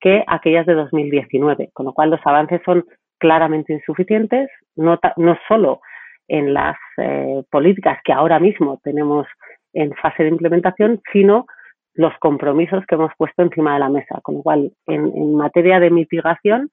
que 0.00 0.24
aquellas 0.26 0.66
de 0.66 0.74
2019, 0.74 1.70
con 1.72 1.86
lo 1.86 1.92
cual 1.94 2.10
los 2.10 2.20
avances 2.24 2.60
son 2.64 2.84
claramente 3.18 3.72
insuficientes, 3.72 4.50
no, 4.74 4.98
no 5.16 5.38
solo 5.48 5.80
en 6.28 6.52
las 6.52 6.76
eh, 6.98 7.42
políticas 7.50 7.98
que 8.04 8.12
ahora 8.12 8.38
mismo 8.38 8.80
tenemos 8.82 9.26
en 9.72 9.94
fase 9.94 10.24
de 10.24 10.30
implementación, 10.30 11.00
sino 11.12 11.46
los 11.96 12.12
compromisos 12.18 12.84
que 12.86 12.94
hemos 12.94 13.12
puesto 13.16 13.42
encima 13.42 13.74
de 13.74 13.80
la 13.80 13.88
mesa. 13.88 14.20
Con 14.22 14.36
lo 14.36 14.42
cual, 14.42 14.70
en, 14.86 15.34
materia 15.34 15.80
de 15.80 15.90
mitigación, 15.90 16.70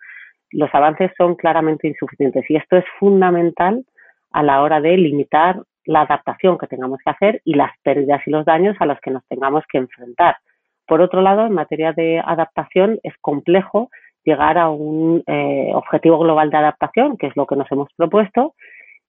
los 0.52 0.70
avances 0.74 1.12
son 1.18 1.36
claramente 1.36 1.88
insuficientes 1.88 2.46
y 2.50 2.58
esto 2.58 2.78
es 2.78 2.86
fundamental 3.00 3.84
a 4.32 4.44
la 4.44 4.62
hora 4.62 4.82
de 4.82 4.98
limitar 4.98 5.62
la 5.86 6.02
adaptación 6.02 6.58
que 6.58 6.68
tengamos 6.68 7.00
que 7.04 7.12
hacer 7.12 7.42
y 7.44 7.56
las 7.56 7.72
pérdidas 7.84 8.22
y 8.26 8.32
los 8.32 8.46
daños 8.46 8.76
a 8.80 8.86
los 8.86 9.00
que 9.00 9.12
nos 9.12 9.26
tengamos 9.28 9.64
que 9.72 9.80
enfrentar. 9.80 10.38
Por 10.86 11.02
otro 11.02 11.22
lado, 11.22 11.48
en 11.48 11.54
materia 11.54 11.94
de 11.94 12.22
adaptación 12.24 13.00
es 13.04 13.14
complejo 13.22 13.90
llegar 14.26 14.58
a 14.58 14.70
un 14.70 15.24
eh, 15.28 15.72
objetivo 15.74 16.20
global 16.20 16.50
de 16.50 16.58
adaptación, 16.58 17.18
que 17.18 17.28
es 17.28 17.36
lo 17.36 17.46
que 17.46 17.56
nos 17.56 17.72
hemos 17.72 17.90
propuesto, 17.96 18.54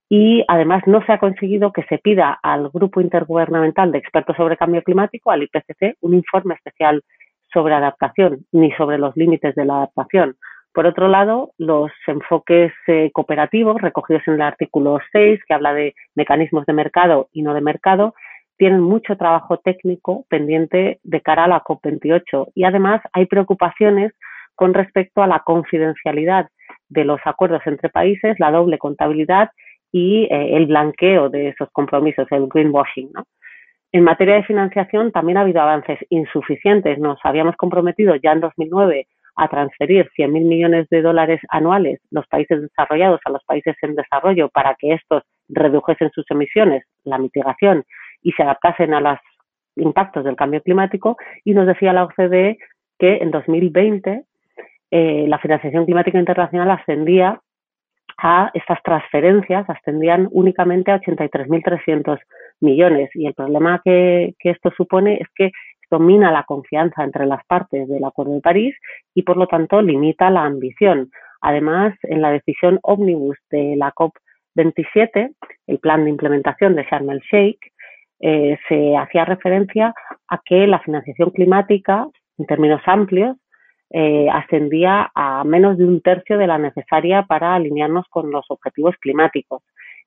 y 0.09 0.45
además 0.49 0.83
no 0.87 1.05
se 1.05 1.13
ha 1.13 1.19
conseguido 1.19 1.73
que 1.73 1.85
se 1.85 1.99
pida 1.99 2.39
al 2.43 2.69
Grupo 2.71 3.01
Intergubernamental 3.01 3.91
de 3.91 3.99
Expertos 3.99 4.37
sobre 4.37 4.57
Cambio 4.57 4.83
Climático, 4.83 5.31
al 5.31 5.43
IPCC, 5.43 5.97
un 6.01 6.15
informe 6.15 6.55
especial 6.55 7.03
sobre 7.53 7.75
adaptación 7.75 8.45
ni 8.53 8.71
sobre 8.73 8.99
los 8.99 9.17
límites 9.17 9.55
de 9.55 9.65
la 9.65 9.77
adaptación. 9.77 10.37
Por 10.73 10.87
otro 10.87 11.09
lado, 11.09 11.53
los 11.57 11.93
enfoques 12.07 12.73
eh, 12.89 13.11
cooperativos 13.13 13.81
recogidos 13.81 14.23
en 14.27 14.35
el 14.35 14.43
artículo 14.43 14.99
6, 15.13 15.41
que 15.47 15.55
habla 15.55 15.73
de 15.73 15.95
mecanismos 16.17 16.67
de 16.67 16.73
mercado 16.73 17.29
y 17.33 17.43
no 17.43 17.55
de 17.55 17.61
mercado, 17.61 18.15
tienen 18.57 18.81
mucho 18.81 19.17
trabajo 19.17 19.59
técnico 19.59 20.27
pendiente 20.29 20.99
de 21.03 21.21
cara 21.21 21.45
a 21.45 21.49
la 21.49 21.63
COP28 21.63 22.51
y 22.55 22.65
además 22.65 23.01
hay 23.13 23.27
preocupaciones 23.27 24.13
con 24.55 24.75
respecto 24.75 25.23
a 25.23 25.27
la 25.27 25.41
confidencialidad 25.41 26.49
de 26.89 27.05
los 27.05 27.21
acuerdos 27.25 27.63
entre 27.67 27.89
países, 27.89 28.39
la 28.39 28.51
doble 28.51 28.79
contabilidad 28.79 29.51
y 29.95 30.25
eh, 30.25 30.57
el 30.57 30.67
blanqueo 30.67 31.29
de 31.29 31.51
esos 31.51 31.71
compromisos, 31.71 32.27
el 32.33 32.49
greenwashing. 32.49 33.13
¿no? 33.15 33.23
En 33.93 34.03
materia 34.03 34.35
de 34.35 34.43
financiación 34.43 35.13
también 35.13 35.39
ha 35.39 35.43
habido 35.43 35.61
avances 35.61 36.01
insuficientes. 36.11 36.99
Nos 36.99 37.21
habíamos 37.23 37.55
comprometido 37.55 38.17
ya 38.17 38.33
en 38.33 38.41
2009 38.41 39.07
a 39.37 39.49
transferir 39.49 40.11
100.000 40.19 40.31
millones 40.47 40.89
de 40.91 41.01
dólares 41.01 41.41
anuales 41.49 42.01
los 42.11 42.27
países 42.27 42.61
desarrollados 42.61 43.21
a 43.25 43.31
los 43.31 43.45
países 43.45 43.77
en 43.83 43.95
desarrollo 43.95 44.49
para 44.49 44.75
que 44.75 44.95
estos 44.95 45.23
redujesen 45.49 46.11
sus 46.11 46.29
emisiones, 46.29 46.85
la 47.05 47.19
mitigación 47.19 47.85
y 48.21 48.33
se 48.33 48.43
adaptasen 48.43 48.95
a 48.95 49.01
los 49.01 49.19
impactos 49.77 50.25
del 50.25 50.35
cambio 50.35 50.61
climático. 50.61 51.17
Y 51.45 51.55
nos 51.55 51.69
decía 51.69 51.93
la 51.93 52.03
OCDE 52.03 52.59
que 52.99 53.19
en 53.19 53.31
2020 53.31 54.25
eh, 54.91 55.25
la 55.29 55.39
financiación 55.39 55.85
climática 55.85 56.19
internacional 56.19 56.73
ascendía 56.73 57.41
a 58.19 58.51
estas 58.55 58.83
transferencias 58.83 59.69
ascendían 59.69 60.29
únicamente 60.31 60.91
a 60.91 61.01
83.300 61.01 62.19
millones. 62.61 63.11
Y 63.15 63.27
el 63.27 63.35
problema 63.35 63.81
que, 63.85 64.35
esto 64.41 64.71
supone 64.77 65.19
es 65.21 65.29
que 65.35 65.51
domina 65.91 66.33
la 66.33 66.45
confianza 66.45 67.05
entre 67.05 67.27
las 67.27 67.45
partes 67.47 67.89
del 67.89 68.05
Acuerdo 68.05 68.35
de 68.35 68.41
París 68.41 68.75
y, 69.15 69.23
por 69.23 69.37
lo 69.37 69.47
tanto, 69.47 69.81
limita 69.83 70.31
la 70.31 70.45
ambición. 70.45 71.11
Además, 71.41 71.95
en 72.03 72.23
la 72.23 72.31
decisión 72.31 72.79
ómnibus 72.83 73.37
de 73.51 73.77
la 73.77 73.93
COP27, 73.93 75.35
el 75.67 75.79
plan 75.79 76.05
de 76.05 76.11
implementación 76.11 76.75
de 76.75 76.85
Sharm 76.85 77.11
el 77.11 77.21
Sheikh, 77.21 77.61
eh, 78.21 78.57
se 78.69 78.97
hacía 78.97 79.25
referencia 79.25 79.93
a 80.29 80.41
que 80.45 80.67
la 80.67 80.81
financiación 80.81 81.31
climática, 81.31 82.09
en 82.39 82.47
términos 82.47 82.81
amplios, 82.87 83.37
eh, 83.91 84.29
ascendía 84.33 85.11
a 85.15 85.45
menos 85.45 85.79
de 85.79 85.85
un 85.85 86.01
tercio 86.01 86.39
de 86.39 86.47
la 86.47 86.59
necesaria 86.59 87.23
para 87.23 87.55
alinearnos 87.55 88.07
con 88.09 88.31
los 88.31 88.45
objetivos 88.49 88.97
climáticos. 89.01 89.63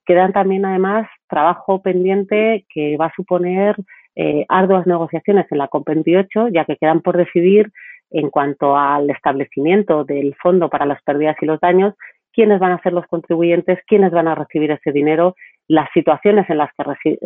Quedan 0.05 0.33
también, 0.33 0.65
además, 0.65 1.07
trabajo 1.27 1.81
pendiente 1.81 2.65
que 2.69 2.97
va 2.97 3.07
a 3.07 3.15
suponer 3.15 3.75
eh, 4.15 4.45
arduas 4.49 4.87
negociaciones 4.87 5.45
en 5.51 5.59
la 5.59 5.69
COP28, 5.69 6.51
ya 6.53 6.65
que 6.65 6.77
quedan 6.77 7.01
por 7.01 7.17
decidir 7.17 7.71
en 8.09 8.29
cuanto 8.29 8.75
al 8.75 9.09
establecimiento 9.09 10.05
del 10.05 10.33
Fondo 10.41 10.69
para 10.69 10.85
las 10.85 11.01
Pérdidas 11.03 11.35
y 11.41 11.45
los 11.45 11.59
Daños, 11.59 11.93
quiénes 12.33 12.59
van 12.59 12.71
a 12.71 12.81
ser 12.81 12.93
los 12.93 13.05
contribuyentes, 13.07 13.79
quiénes 13.85 14.11
van 14.11 14.27
a 14.27 14.35
recibir 14.35 14.71
ese 14.71 14.91
dinero, 14.91 15.35
las 15.67 15.89
situaciones 15.93 16.49
en 16.49 16.57
las 16.57 16.69
que 17.03 17.17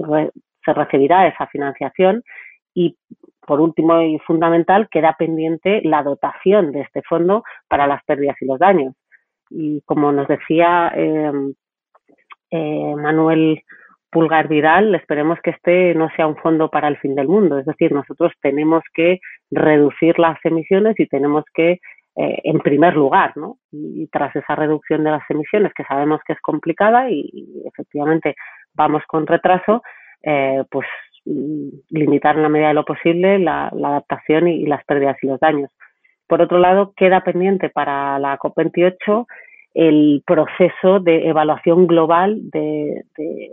se 0.66 0.74
recibirá 0.74 1.28
esa 1.28 1.48
financiación 1.48 2.24
y 2.74 2.98
por 3.46 3.60
último 3.60 4.02
y 4.02 4.20
fundamental, 4.20 4.88
queda 4.90 5.16
pendiente 5.18 5.82
la 5.84 6.04
dotación 6.04 6.72
de 6.72 6.82
este 6.82 7.02
fondo 7.02 7.44
para 7.68 7.88
las 7.88 8.04
pérdidas 8.06 8.36
y 8.42 8.46
los 8.46 8.60
daños. 8.60 8.96
Y 9.50 9.82
como 9.82 10.12
nos 10.12 10.28
decía 10.28 10.92
em, 10.96 11.54
eh, 12.52 12.96
Manuel 12.96 13.64
Pulgar 14.12 14.48
Vidal, 14.48 14.94
esperemos 14.96 15.40
que 15.42 15.52
este 15.52 15.96
no 15.96 16.10
sea 16.16 16.28
un 16.28 16.36
fondo 16.38 16.70
para 16.70 16.88
el 16.90 16.98
fin 16.98 17.16
del 17.16 17.28
mundo. 17.28 17.58
Es 17.58 17.66
decir, 17.66 17.92
nosotros 17.94 18.34
tenemos 18.42 18.84
que 18.94 19.20
reducir 19.50 20.20
las 20.20 20.38
emisiones 20.44 21.00
y 21.00 21.08
tenemos 21.08 21.46
que, 21.54 21.80
eh, 22.18 22.42
en 22.44 22.60
primer 22.60 22.96
lugar, 22.96 23.32
¿no? 23.38 23.58
Y, 23.72 24.08
tras 24.08 24.36
esa 24.36 24.56
reducción 24.56 25.04
de 25.04 25.12
las 25.12 25.30
emisiones, 25.30 25.74
que 25.74 25.86
sabemos 25.86 26.20
que 26.26 26.34
es 26.34 26.42
complicada 26.42 27.10
y, 27.10 27.64
efectivamente 27.66 28.36
vamos 28.74 29.04
con 29.08 29.26
retraso, 29.28 29.82
eh, 30.24 30.64
pues 30.70 30.88
limitar 31.26 32.36
en 32.36 32.44
la 32.44 32.50
medida 32.50 32.70
de 32.70 32.74
lo 32.74 32.86
posible 32.86 33.40
la, 33.40 33.68
adaptación 33.68 34.48
y, 34.48 34.66
las 34.66 34.84
pérdidas 34.86 35.18
y 35.22 35.28
los 35.28 35.40
daños. 35.40 35.72
Por 36.28 36.42
otro 36.42 36.60
lado, 36.60 36.94
queda 36.96 37.24
pendiente 37.24 37.70
para 37.70 38.18
la 38.20 38.38
COP28 38.40 39.26
el 39.74 40.22
proceso 40.26 41.00
de 41.00 41.30
evaluación 41.30 41.88
global 41.88 42.40
de, 42.52 43.06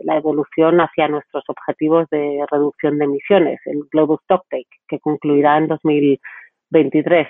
la 0.03 0.17
evolución 0.17 0.81
hacia 0.81 1.09
nuestros 1.09 1.45
objetivos 1.49 2.09
de 2.11 2.45
reducción 2.51 2.99
de 2.99 3.05
emisiones, 3.05 3.61
el 3.67 3.85
Global 3.91 4.19
Stocktake, 4.25 4.69
que 4.89 4.99
concluirá 4.99 5.59
en 5.59 5.69
2023. 5.69 7.29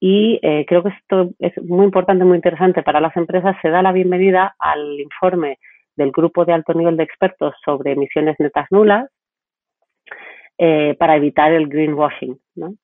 Y 0.00 0.40
eh, 0.42 0.64
creo 0.66 0.82
que 0.82 0.88
esto 0.88 1.30
es 1.38 1.52
muy 1.62 1.84
importante, 1.84 2.24
muy 2.24 2.36
interesante 2.36 2.82
para 2.82 3.00
las 3.00 3.16
empresas. 3.16 3.56
Se 3.60 3.68
da 3.68 3.82
la 3.82 3.92
bienvenida 3.92 4.54
al 4.58 4.98
informe 4.98 5.58
del 5.96 6.10
Grupo 6.10 6.44
de 6.44 6.54
Alto 6.54 6.72
Nivel 6.74 6.96
de 6.96 7.04
Expertos 7.04 7.54
sobre 7.64 7.92
Emisiones 7.92 8.36
Netas 8.38 8.66
Nulas, 8.70 9.08
eh, 10.58 10.96
para 10.98 11.16
evitar 11.16 11.52
el 11.52 11.68
greenwashing. 11.68 12.38
¿no? 12.56 12.74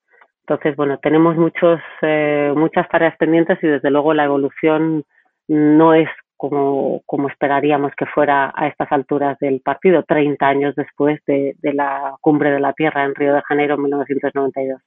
Entonces, 0.40 0.76
bueno, 0.76 0.98
tenemos 0.98 1.36
muchos, 1.36 1.80
eh, 2.02 2.52
muchas 2.56 2.88
tareas 2.88 3.16
pendientes 3.18 3.58
y 3.62 3.66
desde 3.66 3.90
luego 3.90 4.14
la 4.14 4.24
evolución 4.24 5.04
no 5.46 5.94
es 5.94 6.08
como, 6.36 7.02
como 7.04 7.28
esperaríamos 7.28 7.92
que 7.96 8.06
fuera 8.06 8.52
a 8.54 8.68
estas 8.68 8.90
alturas 8.92 9.38
del 9.40 9.60
partido, 9.60 10.04
30 10.04 10.46
años 10.46 10.74
después 10.76 11.20
de, 11.26 11.56
de 11.58 11.74
la 11.74 12.16
cumbre 12.20 12.50
de 12.50 12.60
la 12.60 12.72
Tierra 12.72 13.04
en 13.04 13.14
Río 13.14 13.34
de 13.34 13.42
Janeiro 13.42 13.74
en 13.74 13.82
1992. 13.82 14.80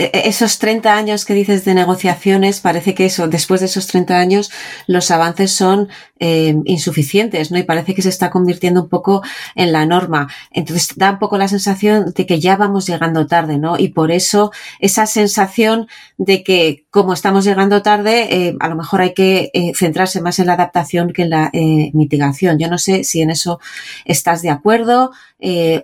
E, 0.00 0.10
e, 0.14 0.28
esos 0.28 0.58
30 0.58 0.96
años 0.96 1.26
que 1.26 1.34
dices 1.34 1.66
de 1.66 1.74
negociaciones, 1.74 2.60
parece 2.60 2.94
que 2.94 3.04
eso, 3.04 3.28
después 3.28 3.60
de 3.60 3.66
esos 3.66 3.86
30 3.86 4.18
años, 4.18 4.50
los 4.86 5.10
avances 5.10 5.52
son 5.52 5.88
eh, 6.18 6.54
insuficientes, 6.64 7.50
¿no? 7.50 7.58
Y 7.58 7.64
parece 7.64 7.94
que 7.94 8.00
se 8.00 8.08
está 8.08 8.30
convirtiendo 8.30 8.82
un 8.82 8.88
poco 8.88 9.22
en 9.54 9.72
la 9.72 9.84
norma. 9.84 10.28
Entonces 10.52 10.94
da 10.96 11.10
un 11.10 11.18
poco 11.18 11.36
la 11.36 11.48
sensación 11.48 12.14
de 12.16 12.24
que 12.24 12.40
ya 12.40 12.56
vamos 12.56 12.86
llegando 12.86 13.26
tarde, 13.26 13.58
¿no? 13.58 13.78
Y 13.78 13.88
por 13.88 14.10
eso 14.10 14.52
esa 14.78 15.04
sensación 15.04 15.86
de 16.16 16.42
que 16.42 16.86
como 16.90 17.12
estamos 17.12 17.44
llegando 17.44 17.82
tarde, 17.82 18.48
eh, 18.48 18.56
a 18.58 18.68
lo 18.68 18.76
mejor 18.76 19.02
hay 19.02 19.12
que 19.12 19.50
eh, 19.52 19.72
centrarse 19.74 20.22
más 20.22 20.38
en 20.38 20.46
la 20.46 20.54
adaptación 20.54 21.12
que 21.12 21.22
en 21.22 21.30
la 21.30 21.50
mitigación. 21.92 22.58
Yo 22.58 22.68
no 22.68 22.78
sé 22.78 23.04
si 23.04 23.20
en 23.20 23.30
eso 23.30 23.60
estás 24.06 24.40
de 24.40 24.48
acuerdo 24.48 25.10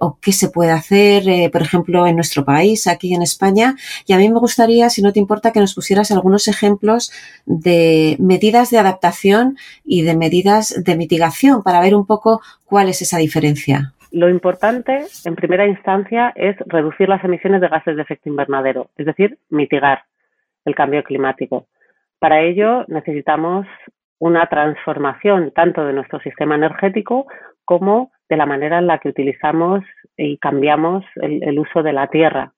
o 0.01 0.19
qué 0.21 0.33
se 0.33 0.51
puede 0.51 0.71
hacer, 0.71 1.51
por 1.51 1.63
ejemplo, 1.63 2.07
en 2.07 2.17
nuestro 2.17 2.45
país, 2.45 2.87
aquí 2.87 3.15
en 3.15 3.23
España, 3.23 3.75
y 4.07 4.13
a 4.13 4.19
mí 4.19 4.29
me 4.29 4.39
gustaría, 4.39 4.91
si 4.91 5.03
no 5.03 5.13
te 5.13 5.21
importa, 5.21 5.53
que 5.53 5.61
nos 5.61 5.75
pusieras 5.75 6.11
algunos 6.11 6.49
ejemplos 6.49 7.13
de 7.47 8.17
medidas 8.19 8.71
de 8.71 8.79
adaptación 8.79 9.57
y 9.85 10.03
de 10.03 10.17
medidas 10.17 10.83
de 10.85 10.97
mitigación 10.97 11.63
para 11.63 11.81
ver 11.81 11.95
un 11.95 12.07
poco 12.07 12.41
cuál 12.65 12.89
es 12.89 13.03
esa 13.03 13.19
diferencia. 13.19 13.93
Lo 14.13 14.29
importante, 14.31 15.05
en 15.25 15.35
primera 15.35 15.67
instancia, 15.67 16.33
es 16.37 16.57
reducir 16.67 17.09
las 17.09 17.23
emisiones 17.25 17.61
de 17.61 17.69
gases 17.69 17.97
de 17.97 18.03
efecto 18.03 18.29
invernadero, 18.29 18.91
es 18.97 19.07
decir, 19.07 19.39
mitigar 19.51 20.05
el 20.65 20.75
cambio 20.75 21.03
climático. 21.03 21.67
Para 22.19 22.41
ello 22.41 22.85
necesitamos 22.89 23.67
una 24.19 24.47
transformación 24.47 25.53
tanto 25.55 25.85
de 25.85 25.93
nuestro 25.93 26.21
sistema 26.21 26.55
energético 26.55 27.27
como 27.65 28.11
de 28.29 28.37
la 28.37 28.47
manera 28.47 28.79
en 28.79 28.87
la 28.87 28.99
que 28.99 29.09
utilizamos 29.09 29.85
y 30.17 30.39
cambiamos 30.39 31.05
el 31.17 31.59
uso 31.59 31.83
de 31.83 31.93
la 31.93 32.09
tierra 32.09 32.53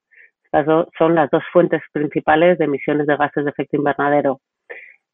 son 0.99 1.15
las 1.15 1.31
dos 1.31 1.43
fuentes 1.53 1.83
principales 1.93 2.59
de 2.59 2.65
emisiones 2.65 3.07
de 3.07 3.17
gases 3.17 3.45
de 3.45 3.51
efecto 3.51 3.77
invernadero. 3.77 4.41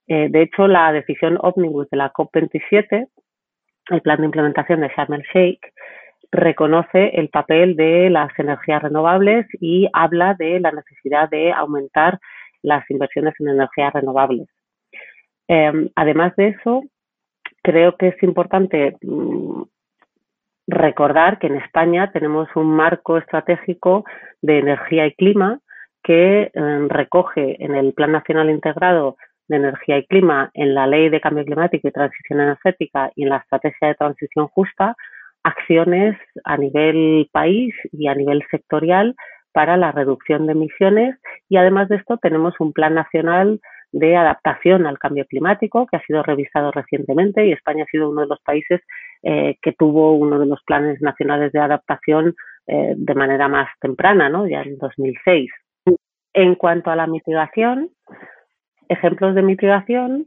Eh, 0.06 0.28
de 0.30 0.42
hecho, 0.42 0.68
la 0.68 0.92
decisión 0.92 1.38
ómnibus 1.40 1.88
de 1.90 1.96
la 1.96 2.12
COP27, 2.12 3.08
el 3.90 4.00
plan 4.02 4.18
de 4.18 4.26
implementación 4.26 4.80
de 4.80 4.88
Sharm 4.88 5.14
el 5.14 5.23
Sheikh, 5.32 5.61
reconoce 6.30 7.11
el 7.14 7.28
papel 7.28 7.76
de 7.76 8.11
las 8.11 8.37
energías 8.38 8.82
renovables 8.82 9.46
y 9.61 9.88
habla 9.92 10.34
de 10.34 10.61
la 10.61 10.73
necesidad 10.73 11.28
de 11.30 11.52
aumentar 11.52 12.18
las 12.62 12.88
inversiones 12.90 13.34
en 13.38 13.49
energías 13.49 13.92
renovables. 13.92 14.49
Em, 15.49 15.90
además 15.94 16.34
de 16.37 16.49
eso, 16.49 16.82
creo 17.62 17.96
que 17.96 18.08
es 18.08 18.23
importante 18.23 18.96
mm, 19.02 19.62
recordar 20.66 21.38
que 21.38 21.49
en 21.49 21.56
España 21.56 22.11
tenemos 22.12 22.49
un 22.54 22.75
marco 22.75 23.18
estratégico 23.18 24.04
de 24.42 24.59
energía 24.59 25.06
y 25.06 25.14
clima 25.14 25.61
que 26.02 26.50
eh, 26.52 26.87
recoge 26.88 27.62
en 27.64 27.75
el 27.75 27.92
Plan 27.94 28.12
Nacional 28.12 28.50
Integrado 28.50 29.16
de 29.49 29.56
Energía 29.56 29.99
y 29.99 30.06
Clima, 30.06 30.50
en 30.54 30.75
la 30.75 30.87
Ley 30.87 31.09
de 31.11 31.21
Cambio 31.21 31.44
Climático 31.44 31.88
y 31.88 31.92
Transición 31.92 32.40
Energética 32.40 33.11
y 33.14 33.25
en 33.25 33.30
la 33.30 33.38
Estrategia 33.38 33.88
de 33.88 33.94
Transición 33.94 34.49
Justa 34.49 34.97
acciones 35.42 36.16
a 36.44 36.56
nivel 36.56 37.28
país 37.30 37.75
y 37.92 38.09
a 38.09 38.14
nivel 38.14 38.42
sectorial 38.50 39.14
para 39.52 39.76
la 39.76 39.92
reducción 39.92 40.47
de 40.47 40.52
emisiones. 40.52 41.16
Y 41.49 41.59
además 41.59 41.88
de 41.88 41.97
esto 41.97 42.16
tenemos 42.18 42.54
un 42.59 42.73
Plan 42.73 42.94
Nacional 42.94 43.61
de 43.92 44.16
adaptación 44.16 44.87
al 44.87 44.99
cambio 44.99 45.25
climático 45.26 45.87
que 45.87 45.97
ha 45.97 46.02
sido 46.06 46.23
revisado 46.23 46.73
recientemente 46.73 47.47
y 47.47 47.52
España 47.52 47.85
ha 47.85 47.90
sido 47.90 48.11
uno 48.11 48.23
de 48.23 48.26
los 48.26 48.40
países 48.40 48.80
eh, 49.25 49.57
que 49.62 49.73
tuvo 49.73 50.12
uno 50.12 50.38
de 50.38 50.47
los 50.47 50.62
planes 50.64 51.00
nacionales 51.00 51.50
de 51.52 51.61
adaptación 51.61 52.35
eh, 52.66 52.95
de 52.97 53.14
manera 53.14 53.49
más 53.49 53.69
temprana, 53.81 54.28
¿no? 54.28 54.47
ya 54.47 54.62
en 54.62 54.76
2006. 54.76 55.50
En 56.35 56.54
cuanto 56.57 56.90
a 56.90 56.97
la 56.97 57.07
mitigación, 57.07 57.90
ejemplos 58.88 59.35
de 59.35 59.43
mitigación 59.43 60.26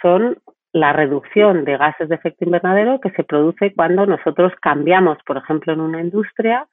son 0.00 0.38
la 0.72 0.92
reducción 0.92 1.64
de 1.64 1.76
gases 1.76 2.08
de 2.08 2.14
efecto 2.14 2.44
invernadero 2.44 3.00
que 3.00 3.10
se 3.10 3.24
produce 3.24 3.74
cuando 3.74 4.06
nosotros 4.06 4.52
cambiamos, 4.62 5.18
por 5.26 5.36
ejemplo, 5.36 5.72
en 5.72 5.80
una 5.80 6.00
industria, 6.00 6.66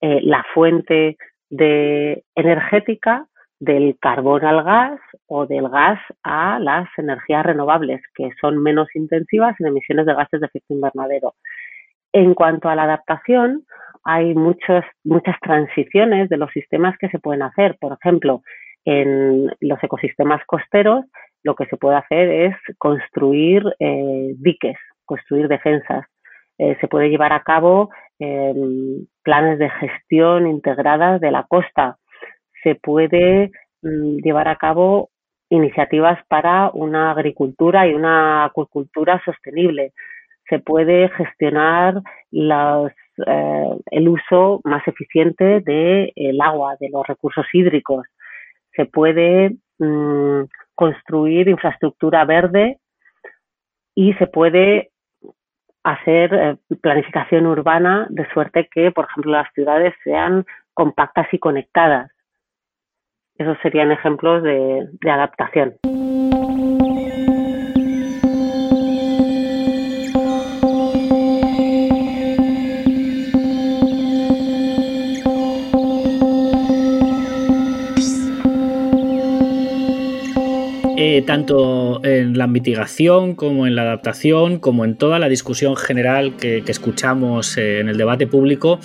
eh, 0.00 0.20
la 0.22 0.44
fuente 0.54 1.18
de 1.50 2.24
energética 2.34 3.26
del 3.62 3.96
carbón 4.00 4.44
al 4.44 4.64
gas 4.64 5.00
o 5.28 5.46
del 5.46 5.68
gas 5.68 6.00
a 6.24 6.58
las 6.58 6.88
energías 6.98 7.46
renovables, 7.46 8.02
que 8.12 8.30
son 8.40 8.60
menos 8.60 8.88
intensivas 8.96 9.54
en 9.60 9.68
emisiones 9.68 10.04
de 10.04 10.14
gases 10.14 10.40
de 10.40 10.46
efecto 10.46 10.74
invernadero. 10.74 11.34
En 12.12 12.34
cuanto 12.34 12.68
a 12.68 12.74
la 12.74 12.82
adaptación, 12.82 13.64
hay 14.02 14.34
muchos, 14.34 14.84
muchas 15.04 15.36
transiciones 15.40 16.28
de 16.28 16.38
los 16.38 16.50
sistemas 16.50 16.98
que 16.98 17.08
se 17.10 17.20
pueden 17.20 17.42
hacer. 17.42 17.76
Por 17.80 17.92
ejemplo, 17.92 18.42
en 18.84 19.46
los 19.60 19.78
ecosistemas 19.80 20.44
costeros, 20.44 21.04
lo 21.44 21.54
que 21.54 21.66
se 21.66 21.76
puede 21.76 21.98
hacer 21.98 22.30
es 22.30 22.56
construir 22.78 23.62
eh, 23.78 24.34
diques, 24.38 24.78
construir 25.04 25.46
defensas. 25.46 26.04
Eh, 26.58 26.76
se 26.80 26.88
puede 26.88 27.10
llevar 27.10 27.32
a 27.32 27.44
cabo 27.44 27.90
em, 28.18 29.06
planes 29.22 29.60
de 29.60 29.70
gestión 29.70 30.48
integradas 30.48 31.20
de 31.20 31.30
la 31.30 31.44
costa 31.44 31.96
se 32.62 32.74
puede 32.76 33.50
mm, 33.82 34.18
llevar 34.18 34.48
a 34.48 34.56
cabo 34.56 35.10
iniciativas 35.50 36.18
para 36.28 36.70
una 36.72 37.10
agricultura 37.10 37.86
y 37.86 37.94
una 37.94 38.44
acuicultura 38.44 39.20
sostenible. 39.24 39.92
Se 40.48 40.58
puede 40.58 41.10
gestionar 41.10 42.00
eh, 42.32 43.76
el 43.90 44.08
uso 44.08 44.60
más 44.64 44.86
eficiente 44.88 45.60
del 45.60 46.40
agua, 46.40 46.76
de 46.80 46.88
los 46.88 47.06
recursos 47.06 47.46
hídricos. 47.52 48.06
Se 48.74 48.86
puede 48.86 49.56
mm, 49.78 50.44
construir 50.74 51.48
infraestructura 51.48 52.24
verde 52.24 52.78
y 53.94 54.14
se 54.14 54.26
puede 54.26 54.90
hacer 55.84 56.34
eh, 56.34 56.56
planificación 56.80 57.46
urbana 57.46 58.06
de 58.08 58.26
suerte 58.32 58.68
que, 58.72 58.90
por 58.90 59.06
ejemplo, 59.06 59.32
las 59.32 59.52
ciudades 59.52 59.94
sean 60.04 60.46
compactas 60.74 61.26
y 61.32 61.38
conectadas. 61.38 62.11
Esos 63.42 63.58
serían 63.60 63.90
ejemplos 63.90 64.40
de, 64.44 64.86
adaptación. 65.10 65.74
Eh, 80.96 81.22
tanto 81.26 82.00
en 82.04 82.38
la 82.38 82.46
mitigación 82.46 83.34
como 83.34 83.66
en 83.66 83.74
la 83.74 83.82
adaptación, 83.82 84.60
como 84.60 84.84
en 84.84 84.96
toda 84.96 85.18
la 85.18 85.28
discusión 85.28 85.74
general 85.74 86.36
que, 86.36 86.62
escuchamos 86.68 87.58
eh, 87.58 87.80
en 87.80 87.88
el 87.88 87.96
debate 87.96 88.28
público, 88.28 88.78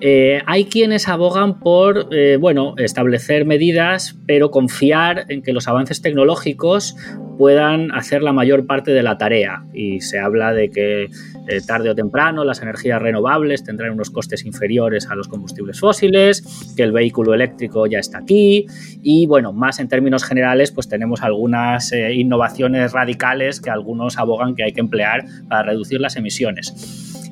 eh, 0.00 0.42
hay 0.46 0.66
quienes 0.66 1.08
abogan 1.08 1.58
por 1.58 2.08
eh, 2.12 2.36
bueno, 2.36 2.74
establecer 2.76 3.44
medidas, 3.44 4.16
pero 4.26 4.50
confiar 4.50 5.26
en 5.28 5.42
que 5.42 5.52
los 5.52 5.68
avances 5.68 6.02
tecnológicos 6.02 6.96
puedan 7.38 7.92
hacer 7.92 8.22
la 8.22 8.32
mayor 8.32 8.66
parte 8.66 8.90
de 8.90 9.02
la 9.02 9.16
tarea. 9.16 9.64
Y 9.72 10.00
se 10.00 10.18
habla 10.18 10.52
de 10.52 10.70
que 10.70 11.04
eh, 11.04 11.60
tarde 11.66 11.90
o 11.90 11.94
temprano 11.94 12.44
las 12.44 12.60
energías 12.60 13.00
renovables 13.00 13.64
tendrán 13.64 13.92
unos 13.92 14.10
costes 14.10 14.44
inferiores 14.44 15.08
a 15.08 15.14
los 15.14 15.28
combustibles 15.28 15.80
fósiles, 15.80 16.74
que 16.76 16.82
el 16.82 16.92
vehículo 16.92 17.32
eléctrico 17.32 17.86
ya 17.86 18.00
está 18.00 18.18
aquí 18.18 18.66
y 19.02 19.26
bueno, 19.26 19.52
más 19.52 19.78
en 19.78 19.88
términos 19.88 20.24
generales, 20.24 20.72
pues 20.72 20.88
tenemos 20.88 21.22
algunas 21.22 21.92
innovaciones 21.92 22.92
radicales 22.92 23.60
que 23.60 23.70
algunos 23.70 24.18
abogan 24.18 24.54
que 24.54 24.64
hay 24.64 24.72
que 24.72 24.80
emplear 24.80 25.24
para 25.48 25.62
reducir 25.62 26.00
las 26.00 26.16
emisiones 26.16 26.74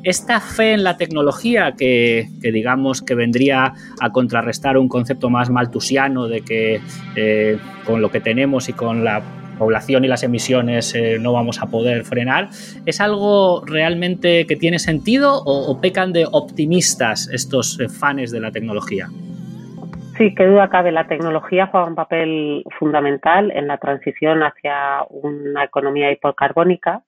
esta 0.07 0.41
fe 0.41 0.73
en 0.73 0.85
la 0.85 0.97
tecnología 0.97 1.75
que, 1.77 2.29
digamos 2.41 3.03
que 3.03 3.17
vendría 3.17 3.75
a 4.01 4.13
contrarrestar 4.13 4.79
un 4.79 4.89
concepto 4.89 5.31
más 5.31 5.51
maltusiano 5.51 6.29
de 6.29 6.43
que 6.43 6.81
eh, 7.17 7.59
con 7.85 8.01
lo 8.01 8.09
que 8.13 8.21
tenemos 8.21 8.69
y 8.69 8.73
con 8.73 9.03
la 9.03 9.21
población 9.57 10.05
y 10.05 10.09
las 10.09 10.23
emisiones 10.23 10.95
eh, 10.95 11.19
no 11.21 11.33
vamos 11.33 11.63
a 11.63 11.67
poder 11.67 12.05
frenar, 12.05 12.49
¿es 12.87 13.01
algo 13.01 13.63
realmente 13.67 14.47
que 14.47 14.57
tiene 14.57 14.79
sentido 14.79 15.43
o, 15.45 15.81
pecan 15.81 16.13
de 16.13 16.27
optimistas 16.31 17.29
estos 17.33 17.79
eh, 17.81 17.89
fans 17.89 18.31
de 18.31 18.41
la 18.41 18.51
tecnología? 18.51 19.09
Sí, 20.17 20.35
qué 20.35 20.47
duda 20.47 20.71
cabe. 20.71 20.93
La 20.93 21.07
tecnología 21.07 21.67
juega 21.67 21.87
un 21.87 21.95
papel 21.95 22.65
fundamental 22.79 23.51
en 23.51 23.67
la 23.67 23.77
transición 23.77 24.43
hacia 24.43 25.05
una 25.11 25.65
economía 25.65 26.11
hipocarbónica 26.11 27.03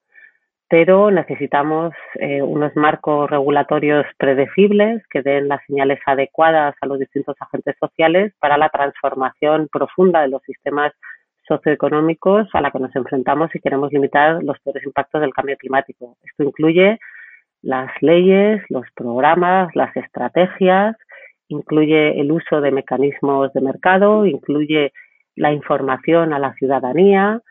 pero 0.69 1.09
necesitamos 1.09 1.93
eh, 2.19 2.43
unos 2.43 2.75
marcos 2.75 3.29
regulatorios 3.29 4.05
predecibles 4.17 5.01
que 5.09 5.23
den 5.23 5.47
las 5.47 5.61
señales 5.65 5.99
adecuadas 6.05 6.75
a 6.79 6.85
los 6.85 6.99
distintos 6.99 7.35
agentes 7.39 7.75
sociales 7.79 8.33
para 8.39 8.57
la 8.57 8.69
transformación 8.69 9.67
profunda 9.71 10.21
de 10.21 10.27
los 10.27 10.43
sistemas 10.43 10.93
socioeconómicos 11.49 12.47
a 12.53 12.61
la 12.61 12.71
que 12.71 12.79
nos 12.79 12.95
enfrentamos 12.95 13.49
si 13.51 13.59
queremos 13.59 13.91
limitar 13.91 14.41
los 14.41 14.57
peores 14.59 14.83
impactos 14.85 15.19
del 15.19 15.33
cambio 15.33 15.57
climático. 15.57 16.15
Esto 16.23 16.43
incluye 16.43 16.99
las 17.61 17.91
leyes, 18.01 18.61
los 18.69 18.85
programas, 18.95 19.75
las 19.75 19.93
estrategias, 19.97 20.95
incluye 21.49 22.21
el 22.21 22.31
uso 22.31 22.61
de 22.61 22.71
mecanismos 22.71 23.51
de 23.51 23.61
mercado, 23.61 24.25
incluye 24.25 24.93
la 25.35 25.51
información 25.51 26.31
a 26.33 26.39
la 26.39 26.53
ciudadanía, 26.53 27.41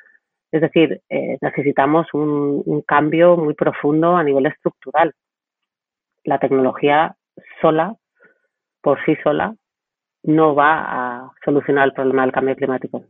es 0.51 0.63
decir, 0.63 1.03
eh, 1.11 1.37
necesitamos 1.43 2.07
un, 2.15 2.83
cambio 2.87 3.37
muy 3.37 3.55
profundo 3.55 4.17
a 4.17 4.25
nivel 4.25 4.47
estructural. 4.47 5.13
La 6.25 6.39
tecnología 6.39 7.17
sola, 7.61 7.95
por 8.81 9.05
sí 9.05 9.17
sola, 9.23 9.55
no 10.23 10.55
va 10.55 10.85
a 10.87 11.31
solucionar 11.45 11.89
el 11.89 11.93
problema 11.93 12.23
del 12.23 12.33
cambio 12.33 12.57
climático. 12.57 13.05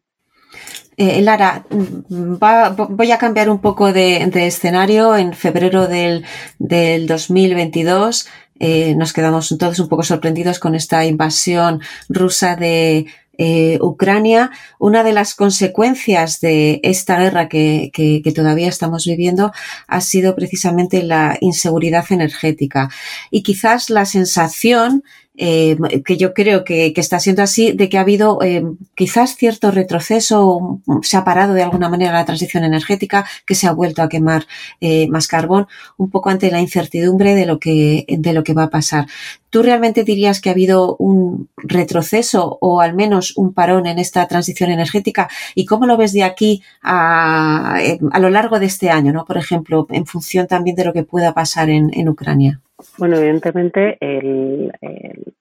Eh, 1.01 1.23
Lara, 1.23 1.65
voy 1.71 3.13
a 3.13 3.19
cambiar 3.19 3.49
un 3.51 3.61
poco 3.61 3.93
de, 3.93 4.29
escenario. 4.47 5.17
En 5.17 5.33
febrero 5.33 5.87
del, 5.87 6.25
2022 6.59 8.27
eh, 8.59 8.97
nos 8.97 9.13
quedamos 9.13 9.57
todos 9.57 9.79
un 9.79 9.89
poco 9.89 10.03
sorprendidos 10.03 10.59
con 10.59 10.75
esta 10.75 11.07
invasión 11.07 11.81
rusa 12.09 12.57
de, 12.57 13.07
eh, 13.41 13.79
Ucrania, 13.81 14.51
una 14.81 15.05
de 15.05 15.13
las 15.13 15.37
consecuencias 15.37 16.41
de 16.41 16.81
esta 16.83 17.21
guerra 17.21 17.49
que, 17.49 17.93
que, 17.95 18.33
todavía 18.33 18.69
estamos 18.69 19.07
viviendo 19.07 19.53
ha 19.87 20.01
sido 20.01 20.35
precisamente 20.35 21.05
la 21.05 21.39
inseguridad 21.41 22.05
energética 22.11 22.91
y 23.31 23.45
quizás 23.45 23.91
la 23.91 24.07
sensación 24.07 25.05
eh, 25.41 25.79
que 26.05 26.17
yo 26.17 26.35
creo 26.35 26.65
que, 26.65 26.93
está 26.97 27.21
siendo 27.21 27.43
así, 27.43 27.71
de 27.71 27.89
que 27.89 27.97
ha 27.97 28.01
habido 28.01 28.43
eh, 28.43 28.65
quizás 28.97 29.37
cierto 29.37 29.71
retroceso, 29.71 30.81
se 31.03 31.17
ha 31.17 31.25
parado 31.25 31.55
de 31.55 31.63
alguna 31.63 31.89
manera 31.89 32.13
la 32.13 32.25
transición 32.25 32.65
energética, 32.65 33.25
que 33.47 33.55
se 33.55 33.69
ha 33.69 33.73
vuelto 33.73 34.03
a 34.03 34.09
quemar 34.09 34.47
eh, 34.81 35.07
más 35.09 35.29
carbón, 35.29 35.69
un 35.97 36.11
poco 36.11 36.31
ante 36.31 36.51
la 36.51 36.61
incertidumbre 36.61 37.37
de 37.37 37.47
lo 37.47 37.61
que 37.61 38.05
de 38.09 38.33
lo 38.33 38.43
que 38.43 38.53
va 38.53 38.65
a 38.65 38.71
pasar. 38.71 39.07
¿Tú 39.51 39.63
realmente 39.63 40.03
dirías 40.03 40.41
que 40.41 40.49
ha 40.51 40.53
habido 40.53 40.97
un 40.97 41.49
retroceso 41.57 42.59
o 42.61 42.81
al 42.81 42.95
menos 42.95 43.37
un 43.37 43.55
parón 43.55 43.87
en 43.87 44.01
esta 44.01 44.27
transición 44.27 44.71
energética? 44.71 45.29
¿Y 45.55 45.67
cómo 45.67 45.87
lo 45.87 45.97
ves 45.97 46.13
de 46.13 46.25
aquí 46.25 46.63
a, 46.83 47.77
a 48.11 48.19
lo 48.19 48.31
largo 48.31 48.59
de 48.59 48.67
este 48.67 48.91
año, 48.91 49.13
¿no? 49.13 49.25
Por 49.25 49.39
ejemplo, 49.39 49.87
en 49.91 50.05
función 50.05 50.49
también 50.49 50.75
de 50.77 50.85
lo 50.85 50.93
que 50.93 51.05
pueda 51.05 51.33
pasar 51.33 51.71
en, 51.71 51.91
en 51.95 52.09
Ucrania. 52.09 52.61
Bueno, 52.99 53.17
evidentemente 53.17 53.99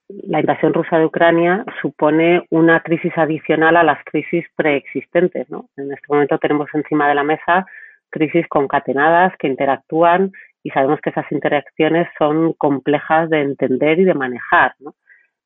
la 0.10 0.39
invasión 0.39 0.73
rusa 0.73 0.97
de 0.97 1.06
Ucrania 1.06 1.63
supone 1.82 2.43
una 2.50 2.82
crisis 2.82 3.13
adicional 3.15 3.78
a 3.78 3.84
las 3.84 4.04
crisis 4.06 4.45
preexistentes. 4.56 5.50
¿no? 5.50 5.69
En 5.78 5.91
este 5.91 6.08
momento 6.10 6.38
tenemos 6.39 6.67
encima 6.73 7.08
de 7.08 7.15
la 7.15 7.23
mesa 7.23 7.65
crisis 8.10 8.47
concatenadas 8.47 9.34
que 9.38 9.47
interactúan 9.47 10.32
y 10.63 10.69
sabemos 10.71 11.00
que 11.02 11.12
esas 11.12 11.32
interacciones 11.32 12.08
son 12.17 12.54
complejas 12.54 13.30
de 13.30 13.41
entender 13.41 14.00
y 14.00 14.06
de 14.06 14.13
manejar. 14.13 14.73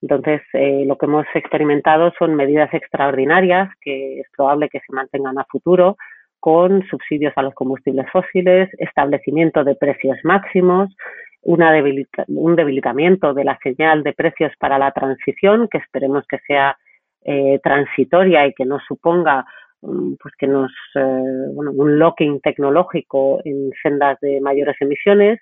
Entonces, 0.02 0.42
eh, 0.54 0.84
lo 0.88 0.98
que 0.98 1.06
hemos 1.06 1.26
experimentado 1.36 2.12
son 2.18 2.36
medidas 2.36 2.74
extraordinarias 2.74 3.70
que 3.82 4.22
es 4.22 4.28
probable 4.36 4.70
que 4.70 4.80
se 4.80 4.94
mantengan 4.94 5.38
a 5.38 5.46
futuro, 5.46 5.98
con 6.40 6.84
subsidios 6.88 7.34
a 7.36 7.44
los 7.44 7.54
combustibles 7.54 8.08
fósiles, 8.12 8.70
establecimiento 8.80 9.64
de 9.64 9.76
precios 9.76 10.18
máximos, 10.24 10.90
una 11.44 11.72
un 12.28 12.56
debilitamiento 12.56 13.34
de 13.34 13.44
la 13.44 13.58
señal 13.64 14.04
de 14.04 14.14
precios 14.14 14.52
para 14.60 14.78
la 14.78 14.92
transición, 14.92 15.68
que 15.70 15.80
esperemos 15.80 16.26
que 16.28 16.40
sea 16.40 16.78
eh, 17.24 17.60
transitoria 17.64 18.48
y 18.48 18.54
que 18.54 18.66
no 18.66 18.80
suponga 18.88 19.46
mm, 19.82 20.14
pues 20.22 20.36
que 20.38 20.48
nos 20.48 20.72
eh, 20.96 21.00
un 21.00 22.00
locking 22.00 22.42
tecnológico 22.42 23.42
en 23.44 23.72
sendas 23.82 24.20
de 24.22 24.40
mayores 24.42 24.76
emisiones. 24.80 25.40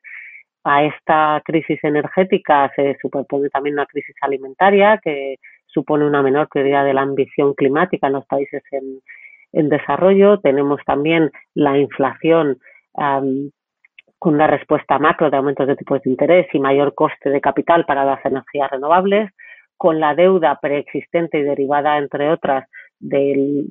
A 0.63 0.83
esta 0.83 1.41
crisis 1.45 1.79
energética 1.83 2.71
se 2.75 2.97
superpone 3.01 3.49
también 3.49 3.75
una 3.75 3.85
crisis 3.85 4.15
alimentaria 4.21 4.99
que 5.03 5.37
supone 5.67 6.05
una 6.05 6.21
menor 6.21 6.49
prioridad 6.49 6.83
de 6.85 6.93
la 6.93 7.01
ambición 7.01 7.53
climática 7.53 8.07
en 8.07 8.13
los 8.13 8.25
países 8.25 8.63
en, 8.71 8.99
en 9.53 9.69
desarrollo. 9.69 10.39
Tenemos 10.39 10.81
también 10.85 11.31
la 11.53 11.77
inflación 11.77 12.59
con 14.19 14.35
una 14.35 14.47
respuesta 14.47 14.99
macro 14.99 15.31
de 15.31 15.37
aumentos 15.37 15.65
de 15.65 15.77
tipos 15.77 16.01
de 16.01 16.09
interés 16.11 16.47
y 16.53 16.59
mayor 16.59 16.93
coste 16.93 17.29
de 17.29 17.41
capital 17.41 17.85
para 17.85 18.03
las 18.03 18.23
energías 18.25 18.69
renovables, 18.69 19.31
con 19.77 19.99
la 19.99 20.13
deuda 20.13 20.59
preexistente 20.61 21.39
y 21.39 21.43
derivada, 21.43 21.97
entre 21.97 22.29
otras, 22.29 22.67
de 22.99 23.63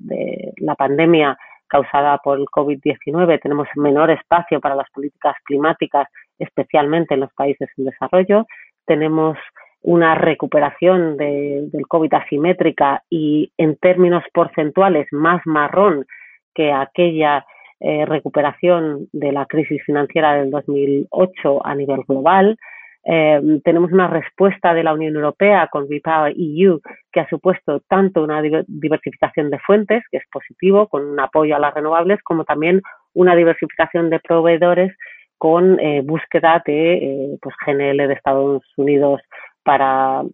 la 0.56 0.74
pandemia 0.74 1.37
causada 1.68 2.16
por 2.18 2.38
el 2.38 2.46
COVID-19, 2.46 3.40
tenemos 3.42 3.68
menor 3.76 4.11
espacio 4.11 4.58
para 4.58 4.74
las 4.74 4.90
políticas 4.90 5.34
climáticas, 5.44 6.08
especialmente 6.38 7.14
en 7.14 7.20
los 7.20 7.32
países 7.34 7.68
en 7.76 7.84
desarrollo. 7.84 8.46
Tenemos 8.87 9.37
una 9.82 10.14
recuperación 10.14 11.16
del 11.16 11.87
COVID 11.87 12.14
asimétrica 12.14 13.02
y 13.11 13.52
en 13.58 13.76
términos 13.76 14.24
porcentuales 14.32 15.06
más 15.12 15.40
marrón 15.44 16.06
que 16.54 16.72
aquella 16.72 17.44
eh, 17.80 18.04
recuperación 18.06 19.08
de 19.12 19.32
la 19.32 19.46
crisis 19.46 19.82
financiera 19.84 20.34
del 20.34 20.50
2008 20.50 21.64
a 21.64 21.74
nivel 21.74 22.02
global. 22.08 22.58
Eh, 23.04 23.60
tenemos 23.64 23.92
una 23.92 24.08
respuesta 24.08 24.74
de 24.74 24.82
la 24.82 24.92
Unión 24.92 25.14
Europea 25.14 25.68
con 25.70 25.88
Repower 25.88 26.34
EU 26.36 26.80
que 27.12 27.20
ha 27.20 27.28
supuesto 27.28 27.80
tanto 27.88 28.22
una 28.22 28.42
diversificación 28.42 29.50
de 29.50 29.58
fuentes, 29.60 30.02
que 30.10 30.18
es 30.18 30.24
positivo, 30.30 30.88
con 30.88 31.06
un 31.06 31.20
apoyo 31.20 31.54
a 31.56 31.60
las 31.60 31.72
renovables, 31.72 32.20
como 32.22 32.44
también 32.44 32.82
una 33.14 33.36
diversificación 33.36 34.10
de 34.10 34.20
proveedores 34.20 34.96
con 35.38 35.78
eh, 35.78 36.02
búsqueda 36.04 36.62
de 36.66 37.38
pues, 37.40 37.54
GNL 37.64 38.08
de 38.08 38.12
Estados 38.12 38.64
Unidos 38.76 39.22
para, 39.62 40.24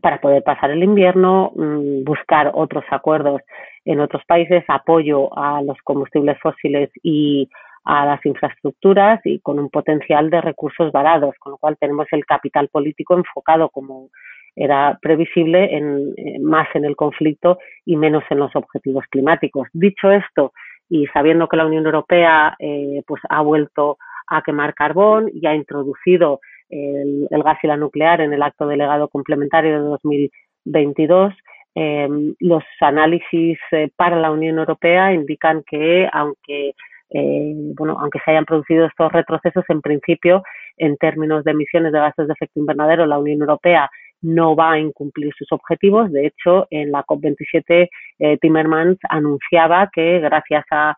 para 0.00 0.20
poder 0.20 0.42
pasar 0.42 0.70
el 0.70 0.82
invierno, 0.82 1.52
mm, 1.54 2.04
buscar 2.04 2.50
otros 2.54 2.84
acuerdos 2.90 3.42
en 3.84 4.00
otros 4.00 4.22
países, 4.26 4.64
apoyo 4.68 5.36
a 5.36 5.62
los 5.62 5.78
combustibles 5.82 6.38
fósiles 6.40 6.90
y 7.02 7.48
a 7.84 8.04
las 8.04 8.24
infraestructuras 8.26 9.20
y 9.24 9.40
con 9.40 9.58
un 9.58 9.70
potencial 9.70 10.28
de 10.28 10.40
recursos 10.40 10.92
varados, 10.92 11.34
con 11.38 11.52
lo 11.52 11.58
cual 11.58 11.76
tenemos 11.78 12.06
el 12.12 12.26
capital 12.26 12.68
político 12.68 13.16
enfocado 13.16 13.70
como 13.70 14.10
era 14.54 14.98
previsible 15.00 15.76
en, 15.76 16.42
más 16.42 16.68
en 16.74 16.84
el 16.84 16.96
conflicto 16.96 17.58
y 17.86 17.96
menos 17.96 18.24
en 18.28 18.40
los 18.40 18.54
objetivos 18.56 19.04
climáticos. 19.08 19.68
Dicho 19.72 20.10
esto, 20.10 20.52
y 20.88 21.06
sabiendo 21.06 21.48
que 21.48 21.56
la 21.56 21.66
Unión 21.66 21.86
Europea 21.86 22.56
eh, 22.58 23.02
pues 23.06 23.22
ha 23.28 23.40
vuelto 23.40 23.98
a 24.26 24.42
quemar 24.42 24.74
carbón 24.74 25.30
y 25.32 25.46
ha 25.46 25.54
introducido 25.54 26.40
el, 26.70 27.28
gas 27.30 27.58
y 27.62 27.66
la 27.66 27.76
nuclear 27.76 28.20
en 28.20 28.32
el 28.32 28.42
acto 28.42 28.66
delegado 28.66 29.08
complementario 29.08 29.82
de 29.82 29.88
2022. 29.88 31.34
Em, 31.74 32.34
los 32.40 32.64
análisis 32.80 33.58
eh, 33.72 33.90
para 33.94 34.16
la 34.16 34.30
Unión 34.30 34.58
Europea 34.58 35.12
indican 35.12 35.62
que, 35.68 36.08
aunque 36.12 36.74
eh, 37.10 37.52
bueno, 37.76 37.96
aunque 38.00 38.18
se 38.24 38.32
hayan 38.32 38.44
producido 38.44 38.86
estos 38.86 39.12
retrocesos, 39.12 39.64
en 39.68 39.80
principio, 39.80 40.42
en 40.76 40.96
términos 40.96 41.44
de 41.44 41.52
emisiones 41.52 41.92
de 41.92 42.00
gases 42.00 42.26
de 42.26 42.32
efecto 42.32 42.60
invernadero, 42.60 43.06
la 43.06 43.18
Unión 43.18 43.40
Europea 43.40 43.88
no 44.20 44.56
va 44.56 44.72
a 44.72 44.78
incumplir 44.78 45.32
sus 45.38 45.50
objetivos. 45.52 46.10
De 46.10 46.26
hecho, 46.26 46.66
en 46.70 46.90
la 46.90 47.04
COP27, 47.04 47.88
eh, 48.18 48.38
Timmermans 48.38 48.98
anunciaba 49.08 49.88
que 49.92 50.18
gracias 50.20 50.64
a, 50.70 50.96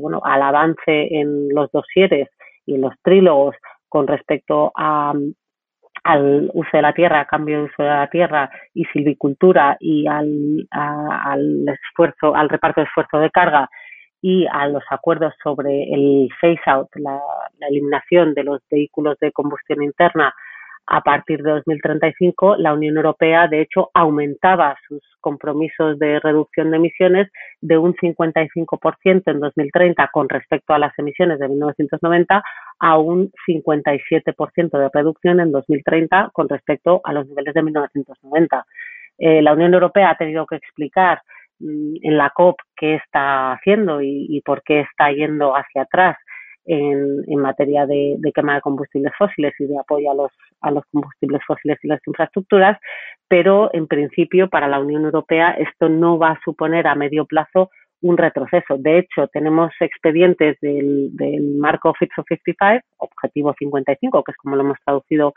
bueno, 0.00 0.20
al 0.24 0.42
avance 0.42 1.08
en 1.10 1.48
los 1.48 1.72
dosieres 1.72 2.28
y 2.66 2.74
en 2.74 2.82
los 2.82 2.92
trílogos 3.02 3.56
con 3.94 4.08
respecto 4.08 4.72
a, 4.74 5.14
al 6.02 6.50
uso 6.52 6.70
de 6.72 6.82
la 6.82 6.92
tierra, 6.92 7.26
cambio 7.26 7.58
de 7.58 7.64
uso 7.66 7.80
de 7.84 7.88
la 7.88 8.10
tierra 8.10 8.50
y 8.74 8.84
silvicultura 8.86 9.76
y 9.78 10.08
al, 10.08 10.66
esfuerzo, 11.68 12.34
al 12.34 12.48
reparto 12.48 12.80
de 12.80 12.88
esfuerzo 12.88 13.20
de 13.20 13.30
carga 13.30 13.70
y 14.20 14.48
a 14.50 14.66
los 14.66 14.82
acuerdos 14.90 15.32
sobre 15.40 15.84
el 15.94 16.28
phase 16.40 16.58
out, 16.66 16.88
la 16.96 17.20
eliminación 17.70 18.34
de 18.34 18.42
los 18.42 18.62
vehículos 18.68 19.16
de 19.20 19.30
combustión 19.30 19.80
interna 19.84 20.34
a 20.86 21.00
partir 21.00 21.42
de 21.42 21.50
2035, 21.50 22.56
la 22.56 22.74
Unión 22.74 22.96
Europea, 22.96 23.48
de 23.48 23.62
hecho, 23.62 23.90
aumentaba 23.94 24.76
sus 24.86 25.00
compromisos 25.20 25.98
de 25.98 26.20
reducción 26.20 26.70
de 26.70 26.76
emisiones 26.76 27.30
de 27.60 27.78
un 27.78 27.94
55% 27.94 29.22
en 29.26 29.40
2030 29.40 30.10
con 30.12 30.28
respecto 30.28 30.74
a 30.74 30.78
las 30.78 30.92
emisiones 30.98 31.38
de 31.38 31.48
1990 31.48 32.42
a 32.80 32.98
un 32.98 33.32
57% 33.48 34.78
de 34.78 34.90
reducción 34.92 35.40
en 35.40 35.52
2030 35.52 36.30
con 36.32 36.48
respecto 36.48 37.00
a 37.04 37.12
los 37.14 37.26
niveles 37.28 37.54
de 37.54 37.62
1990. 37.62 38.66
Eh, 39.18 39.40
la 39.40 39.54
Unión 39.54 39.72
Europea 39.72 40.10
ha 40.10 40.16
tenido 40.16 40.44
que 40.44 40.56
explicar 40.56 41.22
mm, 41.60 41.96
en 42.02 42.18
la 42.18 42.30
COP 42.30 42.56
qué 42.76 42.96
está 42.96 43.52
haciendo 43.52 44.02
y 44.02 44.42
por 44.44 44.62
qué 44.62 44.80
está 44.80 45.10
yendo 45.12 45.56
hacia 45.56 45.82
atrás 45.82 46.16
en, 46.66 47.22
en 47.26 47.38
materia 47.38 47.86
de, 47.86 48.18
quema 48.34 48.56
de 48.56 48.60
combustibles 48.60 49.12
fósiles 49.16 49.52
y 49.58 49.66
de 49.66 49.78
apoyo 49.78 50.10
a 50.10 50.14
los, 50.14 50.32
a 50.60 50.70
los 50.70 50.84
combustibles 50.90 51.42
fósiles 51.46 51.78
y 51.82 51.88
las 51.88 52.00
infraestructuras, 52.06 52.78
pero 53.28 53.70
en 53.72 53.86
principio 53.86 54.48
para 54.48 54.68
la 54.68 54.80
Unión 54.80 55.04
Europea 55.04 55.50
esto 55.52 55.88
no 55.88 56.18
va 56.18 56.30
a 56.30 56.40
suponer 56.44 56.86
a 56.86 56.94
medio 56.94 57.26
plazo 57.26 57.70
un 58.02 58.18
retroceso. 58.18 58.76
De 58.78 58.98
hecho, 58.98 59.28
tenemos 59.28 59.72
expedientes 59.80 60.58
del, 60.60 61.16
del 61.16 61.56
marco 61.56 61.94
Fit 61.98 62.10
for 62.14 62.24
55, 62.28 62.84
objetivo 62.98 63.54
55, 63.58 64.22
que 64.22 64.32
es 64.32 64.36
como 64.38 64.56
lo 64.56 64.62
hemos 64.62 64.78
traducido 64.84 65.34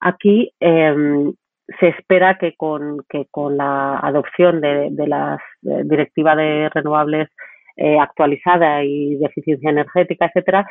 aquí. 0.00 0.52
Em, 0.60 1.32
se 1.80 1.88
espera 1.88 2.38
que 2.38 2.54
con, 2.56 3.04
que 3.08 3.26
con 3.30 3.56
la 3.56 3.98
adopción 3.98 4.60
de, 4.60 4.88
de 4.90 5.06
la 5.06 5.38
directiva 5.60 6.34
de 6.34 6.70
renovables 6.70 7.28
eh, 7.76 7.98
actualizada 7.98 8.82
y 8.84 9.16
de 9.16 9.26
eficiencia 9.26 9.70
energética, 9.70 10.26
etcétera, 10.26 10.66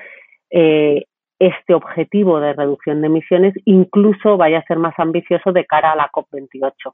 eh, 0.50 1.06
este 1.40 1.74
objetivo 1.74 2.40
de 2.40 2.54
reducción 2.54 3.02
de 3.02 3.08
emisiones 3.08 3.54
incluso 3.66 4.38
vaya 4.38 4.60
a 4.60 4.66
ser 4.66 4.80
más 4.80 4.94
ambicioso 4.98 5.52
de 5.52 5.66
cara 5.66 5.92
a 5.92 5.96
la 5.96 6.10
COP28 6.12 6.94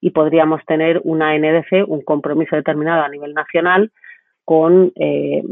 y 0.00 0.10
podríamos 0.10 0.64
tener 0.66 1.00
una 1.04 1.36
NDC, 1.36 1.88
un 1.88 2.02
compromiso 2.02 2.56
determinado 2.56 3.02
a 3.02 3.08
nivel 3.08 3.32
nacional 3.34 3.90
con 4.44 4.92
eh, 4.96 5.42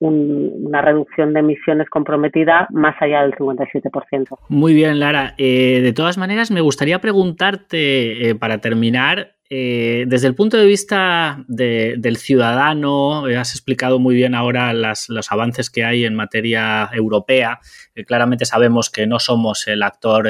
una 0.00 0.80
reducción 0.80 1.32
de 1.32 1.40
emisiones 1.40 1.88
comprometida 1.90 2.68
más 2.70 2.94
allá 3.00 3.22
del 3.22 3.32
57%. 3.32 4.38
Muy 4.48 4.74
bien, 4.74 5.00
Lara. 5.00 5.34
de 5.36 5.92
todas 5.94 6.18
maneras, 6.18 6.50
me 6.50 6.60
gustaría 6.60 7.00
preguntarte, 7.00 8.36
para 8.38 8.58
terminar, 8.58 9.38
eh, 9.50 10.04
desde 10.06 10.26
el 10.26 10.34
punto 10.34 10.58
de 10.58 10.66
vista 10.66 11.42
del 11.48 12.16
ciudadano, 12.18 13.26
eh, 13.28 13.38
has 13.38 13.52
explicado 13.52 13.98
muy 13.98 14.14
bien 14.14 14.34
ahora 14.34 14.74
los 14.74 15.32
avances 15.32 15.70
que 15.70 15.84
hay 15.84 16.04
en 16.04 16.14
materia 16.14 16.90
europea. 16.92 17.60
Eh, 17.94 18.04
claramente 18.04 18.44
sabemos 18.44 18.90
que 18.90 19.06
no 19.06 19.18
somos 19.18 19.66
el 19.66 19.82
actor 19.82 20.28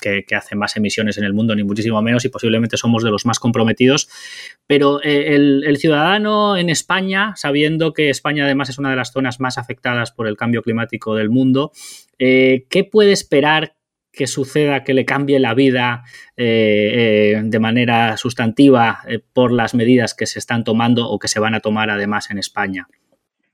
que, 0.00 0.24
hace 0.34 0.56
más 0.56 0.76
emisiones 0.76 1.18
en 1.18 1.24
el 1.24 1.34
mundo, 1.34 1.54
ni 1.54 1.64
muchísimo 1.64 2.00
menos, 2.02 2.24
y 2.24 2.28
posiblemente 2.28 2.76
somos 2.76 3.02
de 3.02 3.10
los 3.10 3.26
más 3.26 3.38
comprometidos. 3.38 4.08
Pero 4.66 5.00
el, 5.02 5.76
ciudadano 5.78 6.56
en 6.56 6.70
España, 6.70 7.34
sabiendo 7.36 7.92
que 7.92 8.10
España 8.10 8.44
además 8.44 8.70
es 8.70 8.78
una 8.78 8.90
de 8.90 8.96
las 8.96 9.12
zonas 9.12 9.40
más 9.40 9.58
afectadas 9.58 10.12
por 10.12 10.26
el 10.26 10.36
cambio 10.36 10.62
climático 10.62 11.14
del 11.14 11.30
mundo, 11.30 11.72
¿qué 12.18 12.88
puede 12.90 13.12
esperar 13.12 13.74
que 14.14 14.26
suceda 14.26 14.84
que 14.84 14.94
le 14.94 15.04
cambie 15.04 15.38
la 15.38 15.54
vida 15.54 16.04
eh, 16.36 17.34
eh, 17.36 17.42
de 17.44 17.58
manera 17.58 18.16
sustantiva 18.16 18.98
eh, 19.08 19.20
por 19.32 19.52
las 19.52 19.74
medidas 19.74 20.14
que 20.14 20.26
se 20.26 20.38
están 20.38 20.64
tomando 20.64 21.08
o 21.08 21.18
que 21.18 21.28
se 21.28 21.40
van 21.40 21.54
a 21.54 21.60
tomar 21.60 21.90
además 21.90 22.30
en 22.30 22.38
España? 22.38 22.86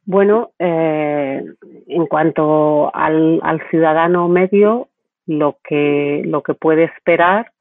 Bueno, 0.04 0.52
en 0.58 2.06
cuanto 2.08 2.94
al, 2.94 3.40
ciudadano 3.70 4.28
medio, 4.28 4.88
lo 5.30 5.58
que, 5.62 6.22
lo 6.24 6.42
que 6.42 6.54
puede 6.54 6.84
esperar, 6.84 7.52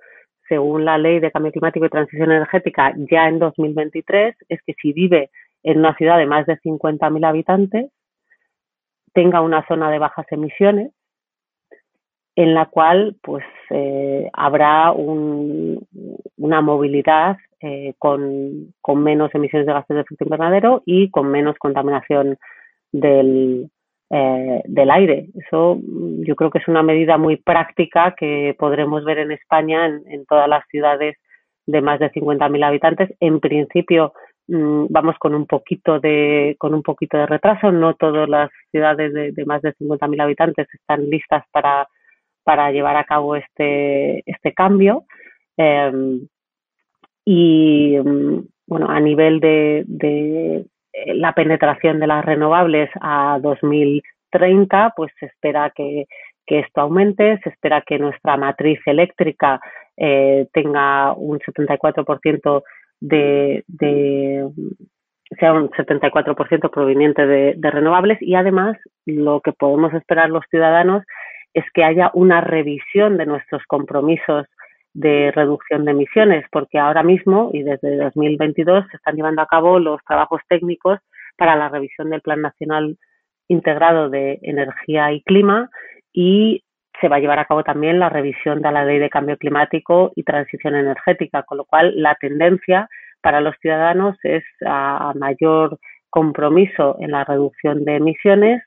según 0.48 0.86
la 0.86 0.98
ley 0.98 1.20
de 1.20 1.32
cambio 1.32 1.52
climático 1.52 1.86
y 1.86 1.90
transición 1.90 2.32
energética, 2.32 2.94
ya 3.12 3.28
en 3.28 3.40
2023, 3.40 4.36
es 4.50 4.60
que 4.66 4.74
si 4.82 4.94
vive 4.94 5.30
en 5.64 5.80
una 5.80 5.96
ciudad 5.96 6.18
de 6.18 6.26
más 6.26 6.46
de 6.48 6.58
50.000 6.60 7.26
habitantes 7.26 7.92
tenga 9.14 9.42
una 9.42 9.66
zona 9.68 9.92
de 9.92 10.00
bajas 10.00 10.26
emisiones 10.32 10.92
en 12.36 12.54
la 12.54 12.68
cual 12.68 13.18
pues 13.22 13.44
eh, 13.70 14.30
habrá 14.34 14.92
una 14.94 16.62
movilidad 16.62 17.38
eh, 17.60 17.94
con, 17.98 18.74
menos 18.96 19.36
emisiones 19.36 19.68
de 19.68 19.74
gases 19.74 19.96
de 19.96 20.02
efecto 20.02 20.24
invernadero 20.24 20.82
y 20.86 21.10
con 21.10 21.30
menos 21.30 21.58
contaminación 21.58 22.38
del, 22.94 23.70
eh, 24.10 24.62
del 24.66 24.92
aire. 24.92 25.28
Eso 25.36 25.76
mm, 25.76 26.24
yo 26.24 26.36
creo 26.36 26.50
que 26.50 26.60
es 26.60 26.68
una 26.68 26.84
medida 26.84 27.18
muy 27.18 27.38
práctica 27.38 28.16
que 28.18 28.56
podremos 28.58 29.04
ver 29.06 29.20
en 29.20 29.32
España 29.32 29.86
en, 29.86 30.26
todas 30.26 30.50
las 30.50 30.68
ciudades 30.70 31.18
de 31.68 31.82
más 31.82 32.00
de 32.00 32.12
50.000 32.12 32.66
habitantes. 32.66 33.10
En 33.20 33.40
principio 33.40 34.14
mm, 34.48 34.86
vamos 34.90 35.16
con 35.20 35.36
un 35.36 35.46
poquito 35.46 36.00
de 36.00 36.56
con 36.60 36.74
un 36.74 36.84
poquito 36.84 37.18
de 37.18 37.28
retraso. 37.28 37.72
No 37.72 37.94
todas 37.96 38.28
las 38.28 38.50
ciudades 38.72 39.14
de, 39.14 39.46
más 39.46 39.62
de 39.62 39.74
50.000 39.76 40.22
habitantes 40.22 40.68
están 40.74 41.10
listas 41.10 41.44
para, 41.52 41.88
para 42.44 42.72
llevar 42.72 42.98
a 42.98 43.04
cabo 43.06 43.36
este 43.36 44.24
este 44.26 44.54
cambio. 44.54 45.06
Em, 45.58 46.28
y 47.26 47.98
mm, 48.00 48.40
bueno, 48.68 48.88
a 48.90 49.00
nivel 49.00 49.40
de, 49.40 49.86
eh, 50.02 50.66
la 51.08 51.34
penetración 51.34 52.00
de 52.00 52.08
las 52.08 52.24
renovables 52.24 52.90
a 53.02 53.40
2030, 53.42 54.94
pues 54.96 55.12
se 55.20 55.28
espera 55.28 55.72
que, 55.76 56.06
esto 56.46 56.82
aumente, 56.82 57.40
se 57.44 57.50
espera 57.50 57.84
que 57.86 58.00
nuestra 58.00 58.36
matriz 58.36 58.80
eléctrica 58.88 59.62
eh, 59.96 60.48
tenga 60.52 61.14
un 61.14 61.40
74% 61.40 62.64
de, 63.02 63.64
de 63.68 64.50
sea 65.40 65.54
un 65.54 65.70
74% 65.70 66.72
proveniente 66.72 67.28
de, 67.28 67.54
de, 67.56 67.72
renovables 67.72 68.20
y 68.20 68.34
además 68.34 68.78
lo 69.06 69.42
que 69.42 69.52
podemos 69.52 69.94
esperar 69.94 70.32
los 70.32 70.44
ciudadanos 70.50 71.04
es 71.54 71.66
que 71.72 71.84
haya 71.84 72.10
una 72.16 72.42
revisión 72.42 73.18
de 73.18 73.28
nuestros 73.28 73.62
compromisos 73.68 74.48
de 74.94 75.32
reducción 75.32 75.86
de 75.86 75.92
emisiones, 75.92 76.46
porque 76.52 76.80
ahora 76.80 77.04
mismo 77.04 77.52
y 77.54 77.64
desde 77.64 77.98
2022 77.98 78.86
se 78.90 78.98
están 78.98 79.16
llevando 79.16 79.42
a 79.42 79.48
cabo 79.48 79.80
los 79.80 80.04
trabajos 80.06 80.42
técnicos 80.48 81.00
para 81.38 81.56
la 81.56 81.70
revisión 81.70 82.10
del 82.10 82.22
Plan 82.22 82.42
Nacional 82.42 82.98
Integrado 83.48 84.10
de 84.10 84.40
Energía 84.42 85.12
y 85.12 85.22
Clima 85.24 85.70
y 86.14 86.64
se 87.00 87.08
va 87.08 87.18
a 87.18 87.20
llevar 87.20 87.40
a 87.40 87.46
cabo 87.46 87.64
también 87.64 88.00
la 88.00 88.10
revisión 88.10 88.62
de 88.62 88.72
la 88.72 88.86
Ley 88.86 89.00
de 89.00 89.10
Cambio 89.10 89.38
Climático 89.38 90.12
y 90.16 90.24
Transición 90.24 90.76
Energética, 90.76 91.44
con 91.44 91.58
lo 91.58 91.66
cual 91.66 91.94
la 91.96 92.16
tendencia 92.16 92.90
para 93.22 93.42
los 93.42 93.56
ciudadanos 93.62 94.18
es 94.24 94.44
a, 94.66 95.14
mayor 95.16 95.78
compromiso 96.10 96.98
en 97.00 97.12
la 97.12 97.24
reducción 97.24 97.86
de 97.86 97.96
emisiones 97.98 98.64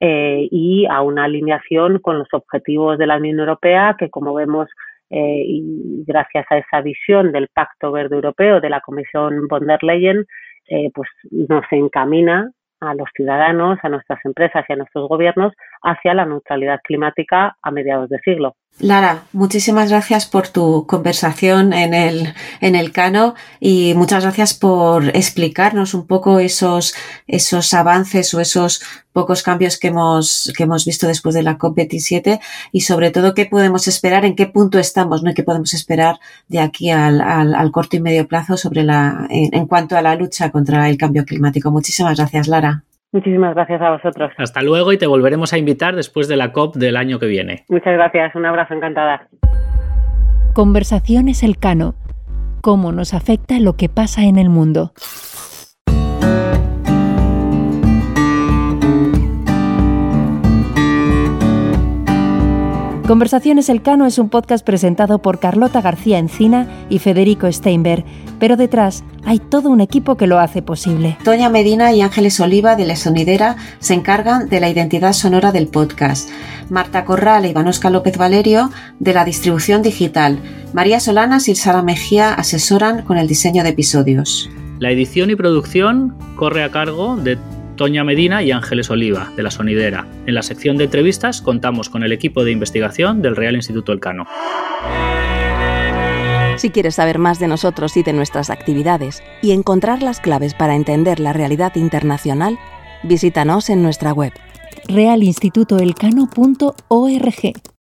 eh, 0.00 0.48
y 0.50 0.86
a 0.86 1.02
una 1.02 1.24
alineación 1.24 1.98
con 1.98 2.18
los 2.18 2.28
objetivos 2.32 2.98
de 2.98 3.06
la 3.06 3.16
Unión 3.16 3.40
Europea, 3.40 3.96
que 3.98 4.10
como 4.10 4.34
vemos 4.34 4.68
eh, 5.10 5.42
y 5.44 6.04
gracias 6.06 6.46
a 6.50 6.58
esa 6.58 6.80
visión 6.82 7.32
del 7.32 7.48
Pacto 7.48 7.92
Verde 7.92 8.16
Europeo 8.16 8.60
de 8.60 8.70
la 8.70 8.80
Comisión 8.80 9.48
von 9.48 9.66
der 9.66 9.82
Leyen, 9.82 10.26
eh, 10.68 10.90
pues 10.94 11.08
nos 11.30 11.64
encamina 11.70 12.50
a 12.80 12.94
los 12.94 13.08
ciudadanos, 13.14 13.78
a 13.82 13.88
nuestras 13.88 14.24
empresas 14.24 14.64
y 14.68 14.72
a 14.72 14.76
nuestros 14.76 15.08
gobiernos 15.08 15.52
hacia 15.82 16.14
la 16.14 16.24
neutralidad 16.24 16.80
climática 16.84 17.56
a 17.62 17.70
mediados 17.70 18.08
de 18.08 18.18
siglo. 18.20 18.54
Lara, 18.80 19.24
muchísimas 19.32 19.90
gracias 19.90 20.26
por 20.26 20.48
tu 20.48 20.86
conversación 20.86 21.72
en 21.72 21.94
el, 21.94 22.34
en 22.60 22.76
el 22.76 22.92
Cano 22.92 23.34
y 23.58 23.94
muchas 23.94 24.22
gracias 24.22 24.54
por 24.54 25.08
explicarnos 25.16 25.94
un 25.94 26.06
poco 26.06 26.38
esos, 26.38 26.94
esos 27.26 27.74
avances 27.74 28.32
o 28.34 28.40
esos 28.40 28.80
pocos 29.12 29.42
cambios 29.42 29.78
que 29.78 29.88
hemos, 29.88 30.52
que 30.56 30.62
hemos 30.62 30.84
visto 30.84 31.08
después 31.08 31.34
de 31.34 31.42
la 31.42 31.58
COP27 31.58 32.38
y 32.70 32.82
sobre 32.82 33.10
todo 33.10 33.34
qué 33.34 33.46
podemos 33.46 33.88
esperar, 33.88 34.24
en 34.24 34.36
qué 34.36 34.46
punto 34.46 34.78
estamos, 34.78 35.24
¿no? 35.24 35.30
y 35.32 35.34
qué 35.34 35.42
podemos 35.42 35.74
esperar 35.74 36.20
de 36.46 36.60
aquí 36.60 36.90
al, 36.90 37.20
al, 37.20 37.72
corto 37.72 37.96
y 37.96 38.00
medio 38.00 38.28
plazo 38.28 38.56
sobre 38.56 38.84
la, 38.84 39.26
en 39.28 39.66
cuanto 39.66 39.96
a 39.96 40.02
la 40.02 40.14
lucha 40.14 40.50
contra 40.52 40.88
el 40.88 40.96
cambio 40.96 41.24
climático. 41.24 41.72
Muchísimas 41.72 42.16
gracias, 42.16 42.46
Lara. 42.46 42.84
Muchísimas 43.12 43.54
gracias 43.54 43.80
a 43.80 43.90
vosotros. 43.90 44.32
Hasta 44.36 44.62
luego 44.62 44.92
y 44.92 44.98
te 44.98 45.06
volveremos 45.06 45.52
a 45.52 45.58
invitar 45.58 45.96
después 45.96 46.28
de 46.28 46.36
la 46.36 46.52
COP 46.52 46.76
del 46.76 46.96
año 46.96 47.18
que 47.18 47.26
viene. 47.26 47.64
Muchas 47.68 47.94
gracias, 47.94 48.34
un 48.34 48.44
abrazo 48.44 48.74
encantada. 48.74 49.28
Conversaciones 50.54 51.42
Elcano. 51.42 51.94
¿Cómo 52.60 52.92
nos 52.92 53.14
afecta 53.14 53.60
lo 53.60 53.76
que 53.76 53.88
pasa 53.88 54.24
en 54.24 54.36
el 54.36 54.50
mundo? 54.50 54.92
Conversaciones 63.08 63.70
Elcano 63.70 64.04
es 64.04 64.18
un 64.18 64.28
podcast 64.28 64.62
presentado 64.66 65.22
por 65.22 65.40
Carlota 65.40 65.80
García 65.80 66.18
Encina 66.18 66.68
y 66.90 66.98
Federico 66.98 67.50
Steinberg, 67.50 68.04
pero 68.38 68.58
detrás 68.58 69.02
hay 69.24 69.38
todo 69.38 69.70
un 69.70 69.80
equipo 69.80 70.18
que 70.18 70.26
lo 70.26 70.38
hace 70.38 70.60
posible. 70.60 71.16
Toña 71.24 71.48
Medina 71.48 71.90
y 71.94 72.02
Ángeles 72.02 72.38
Oliva 72.38 72.76
de 72.76 72.84
La 72.84 72.96
Sonidera 72.96 73.56
se 73.78 73.94
encargan 73.94 74.50
de 74.50 74.60
la 74.60 74.68
identidad 74.68 75.14
sonora 75.14 75.52
del 75.52 75.68
podcast. 75.68 76.28
Marta 76.68 77.06
Corral 77.06 77.46
e 77.46 77.48
Ivanosca 77.48 77.88
López 77.88 78.18
Valerio 78.18 78.70
de 78.98 79.14
la 79.14 79.24
distribución 79.24 79.80
digital. 79.80 80.38
María 80.74 81.00
Solanas 81.00 81.48
y 81.48 81.54
Sara 81.54 81.80
Mejía 81.80 82.34
asesoran 82.34 83.06
con 83.06 83.16
el 83.16 83.26
diseño 83.26 83.62
de 83.62 83.70
episodios. 83.70 84.50
La 84.80 84.90
edición 84.90 85.30
y 85.30 85.34
producción 85.34 86.14
corre 86.36 86.62
a 86.62 86.70
cargo 86.70 87.16
de 87.16 87.38
Toña 87.78 88.04
Medina 88.04 88.42
y 88.42 88.50
Ángeles 88.50 88.90
Oliva, 88.90 89.32
de 89.34 89.42
La 89.42 89.50
Sonidera. 89.50 90.06
En 90.26 90.34
la 90.34 90.42
sección 90.42 90.76
de 90.76 90.84
entrevistas 90.84 91.40
contamos 91.40 91.88
con 91.88 92.02
el 92.02 92.12
equipo 92.12 92.44
de 92.44 92.50
investigación 92.50 93.22
del 93.22 93.36
Real 93.36 93.54
Instituto 93.54 93.92
Elcano. 93.92 94.26
Si 96.58 96.68
quieres 96.68 96.96
saber 96.96 97.18
más 97.18 97.38
de 97.38 97.48
nosotros 97.48 97.96
y 97.96 98.02
de 98.02 98.12
nuestras 98.12 98.50
actividades 98.50 99.22
y 99.40 99.52
encontrar 99.52 100.02
las 100.02 100.20
claves 100.20 100.52
para 100.52 100.74
entender 100.74 101.20
la 101.20 101.32
realidad 101.32 101.74
internacional, 101.76 102.58
visítanos 103.04 103.70
en 103.70 103.82
nuestra 103.82 104.12
web 104.12 104.34
realinstitutoelcano.org 104.88 107.77